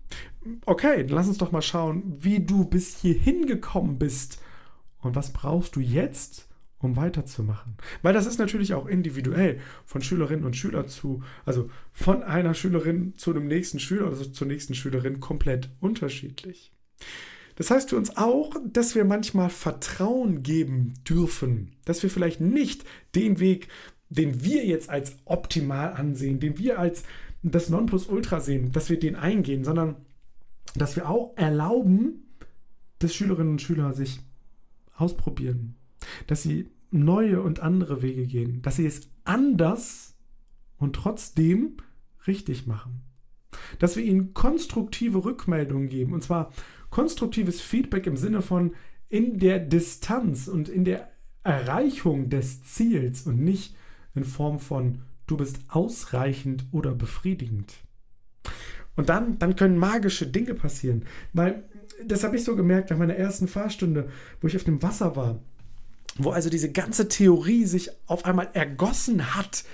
Okay, 0.65 1.03
dann 1.03 1.15
lass 1.15 1.27
uns 1.27 1.37
doch 1.37 1.51
mal 1.51 1.61
schauen, 1.61 2.17
wie 2.19 2.39
du 2.39 2.65
bis 2.65 2.97
hierhin 2.97 3.45
gekommen 3.45 3.97
bist 3.97 4.41
und 4.99 5.15
was 5.15 5.33
brauchst 5.33 5.75
du 5.75 5.79
jetzt, 5.79 6.47
um 6.79 6.95
weiterzumachen. 6.95 7.77
Weil 8.01 8.13
das 8.13 8.25
ist 8.25 8.39
natürlich 8.39 8.73
auch 8.73 8.85
individuell 8.85 9.59
von 9.85 10.01
Schülerinnen 10.01 10.45
und 10.45 10.55
Schülern 10.55 10.87
zu, 10.87 11.23
also 11.45 11.69
von 11.91 12.23
einer 12.23 12.53
Schülerin 12.53 13.13
zu 13.17 13.31
einem 13.31 13.47
nächsten 13.47 13.79
Schüler 13.79 14.07
oder 14.07 14.31
zur 14.31 14.47
nächsten 14.47 14.75
Schülerin 14.75 15.19
komplett 15.19 15.69
unterschiedlich. 15.79 16.71
Das 17.55 17.71
heißt 17.71 17.89
für 17.89 17.97
uns 17.97 18.17
auch, 18.17 18.55
dass 18.65 18.95
wir 18.95 19.05
manchmal 19.05 19.49
Vertrauen 19.49 20.43
geben 20.43 20.93
dürfen, 21.07 21.71
dass 21.85 22.03
wir 22.03 22.09
vielleicht 22.09 22.41
nicht 22.41 22.83
den 23.15 23.39
Weg 23.39 23.69
den 24.17 24.43
wir 24.43 24.65
jetzt 24.65 24.89
als 24.89 25.17
optimal 25.25 25.93
ansehen, 25.93 26.39
den 26.39 26.57
wir 26.57 26.79
als 26.79 27.03
das 27.43 27.69
Nonplusultra 27.69 28.39
sehen, 28.39 28.71
dass 28.71 28.89
wir 28.89 28.99
den 28.99 29.15
eingehen, 29.15 29.63
sondern 29.63 29.97
dass 30.75 30.95
wir 30.95 31.09
auch 31.09 31.37
erlauben, 31.37 32.23
dass 32.99 33.13
Schülerinnen 33.13 33.53
und 33.53 33.61
Schüler 33.61 33.93
sich 33.93 34.19
ausprobieren, 34.95 35.75
dass 36.27 36.43
sie 36.43 36.69
neue 36.91 37.41
und 37.41 37.59
andere 37.59 38.01
Wege 38.01 38.25
gehen, 38.25 38.61
dass 38.61 38.77
sie 38.77 38.85
es 38.85 39.09
anders 39.23 40.15
und 40.77 40.95
trotzdem 40.95 41.77
richtig 42.27 42.67
machen. 42.67 43.01
Dass 43.79 43.95
wir 43.95 44.03
ihnen 44.03 44.33
konstruktive 44.33 45.23
Rückmeldungen 45.23 45.89
geben, 45.89 46.13
und 46.13 46.23
zwar 46.23 46.51
konstruktives 46.89 47.61
Feedback 47.61 48.07
im 48.07 48.17
Sinne 48.17 48.41
von 48.41 48.73
in 49.09 49.39
der 49.39 49.59
Distanz 49.59 50.47
und 50.47 50.69
in 50.69 50.85
der 50.85 51.11
Erreichung 51.43 52.29
des 52.29 52.63
Ziels 52.63 53.21
und 53.23 53.39
nicht 53.39 53.75
in 54.15 54.23
Form 54.23 54.59
von 54.59 54.99
du 55.27 55.37
bist 55.37 55.57
ausreichend 55.67 56.65
oder 56.71 56.93
befriedigend. 56.93 57.73
Und 58.95 59.09
dann, 59.09 59.37
dann 59.39 59.55
können 59.55 59.77
magische 59.77 60.27
Dinge 60.27 60.53
passieren. 60.53 61.05
Weil, 61.33 61.63
das 62.05 62.23
habe 62.23 62.35
ich 62.35 62.43
so 62.43 62.55
gemerkt 62.55 62.89
nach 62.89 62.97
meiner 62.97 63.15
ersten 63.15 63.47
Fahrstunde, 63.47 64.09
wo 64.41 64.47
ich 64.47 64.55
auf 64.55 64.63
dem 64.63 64.81
Wasser 64.81 65.15
war, 65.15 65.39
wo 66.17 66.31
also 66.31 66.49
diese 66.49 66.71
ganze 66.71 67.07
Theorie 67.09 67.65
sich 67.65 67.91
auf 68.07 68.25
einmal 68.25 68.49
ergossen 68.53 69.35
hat 69.35 69.65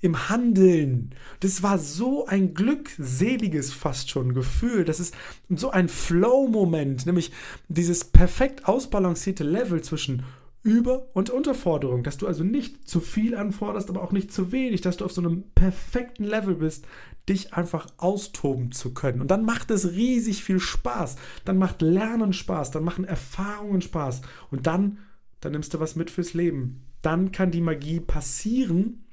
im 0.00 0.28
Handeln. 0.28 1.14
Das 1.40 1.62
war 1.62 1.78
so 1.78 2.26
ein 2.26 2.52
glückseliges 2.52 3.72
fast 3.72 4.10
schon 4.10 4.34
Gefühl. 4.34 4.84
Das 4.84 5.00
ist 5.00 5.14
so 5.48 5.70
ein 5.70 5.88
Flow-Moment, 5.88 7.06
nämlich 7.06 7.32
dieses 7.68 8.04
perfekt 8.04 8.66
ausbalancierte 8.66 9.44
Level 9.44 9.80
zwischen 9.80 10.24
über- 10.66 11.06
und 11.14 11.30
Unterforderung, 11.30 12.02
dass 12.02 12.18
du 12.18 12.26
also 12.26 12.42
nicht 12.42 12.88
zu 12.88 12.98
viel 12.98 13.36
anforderst, 13.36 13.88
aber 13.88 14.02
auch 14.02 14.10
nicht 14.10 14.32
zu 14.32 14.50
wenig, 14.50 14.80
dass 14.80 14.96
du 14.96 15.04
auf 15.04 15.12
so 15.12 15.20
einem 15.20 15.44
perfekten 15.54 16.24
Level 16.24 16.56
bist, 16.56 16.88
dich 17.28 17.54
einfach 17.54 17.86
austoben 17.98 18.72
zu 18.72 18.92
können. 18.92 19.20
Und 19.20 19.30
dann 19.30 19.44
macht 19.44 19.70
es 19.70 19.92
riesig 19.92 20.42
viel 20.42 20.58
Spaß. 20.58 21.16
Dann 21.44 21.56
macht 21.56 21.82
Lernen 21.82 22.32
Spaß, 22.32 22.72
dann 22.72 22.82
machen 22.82 23.04
Erfahrungen 23.04 23.80
Spaß. 23.80 24.22
Und 24.50 24.66
dann, 24.66 24.98
dann 25.40 25.52
nimmst 25.52 25.72
du 25.72 25.78
was 25.78 25.94
mit 25.94 26.10
fürs 26.10 26.34
Leben. 26.34 26.82
Dann 27.00 27.30
kann 27.30 27.52
die 27.52 27.60
Magie 27.60 28.00
passieren. 28.00 29.04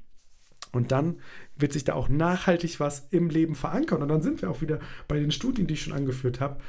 Und 0.72 0.92
dann 0.92 1.18
wird 1.56 1.72
sich 1.72 1.84
da 1.84 1.94
auch 1.94 2.10
nachhaltig 2.10 2.80
was 2.80 3.10
im 3.12 3.30
Leben 3.30 3.54
verankern. 3.54 4.02
Und 4.02 4.08
dann 4.08 4.24
sind 4.24 4.42
wir 4.42 4.50
auch 4.50 4.62
wieder 4.62 4.80
bei 5.08 5.20
den 5.20 5.30
Studien, 5.30 5.68
die 5.68 5.76
ich 5.76 5.84
schon 5.84 5.94
angeführt 5.94 6.40
habe. 6.40 6.60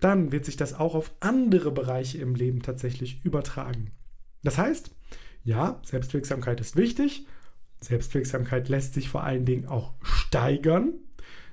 Dann 0.00 0.32
wird 0.32 0.44
sich 0.44 0.58
das 0.58 0.74
auch 0.74 0.94
auf 0.94 1.14
andere 1.20 1.70
Bereiche 1.70 2.18
im 2.18 2.34
Leben 2.34 2.60
tatsächlich 2.60 3.24
übertragen. 3.24 3.90
Das 4.44 4.58
heißt, 4.58 4.94
ja, 5.42 5.80
Selbstwirksamkeit 5.84 6.60
ist 6.60 6.76
wichtig. 6.76 7.26
Selbstwirksamkeit 7.80 8.68
lässt 8.68 8.94
sich 8.94 9.08
vor 9.08 9.24
allen 9.24 9.44
Dingen 9.44 9.66
auch 9.66 9.94
steigern. 10.02 10.94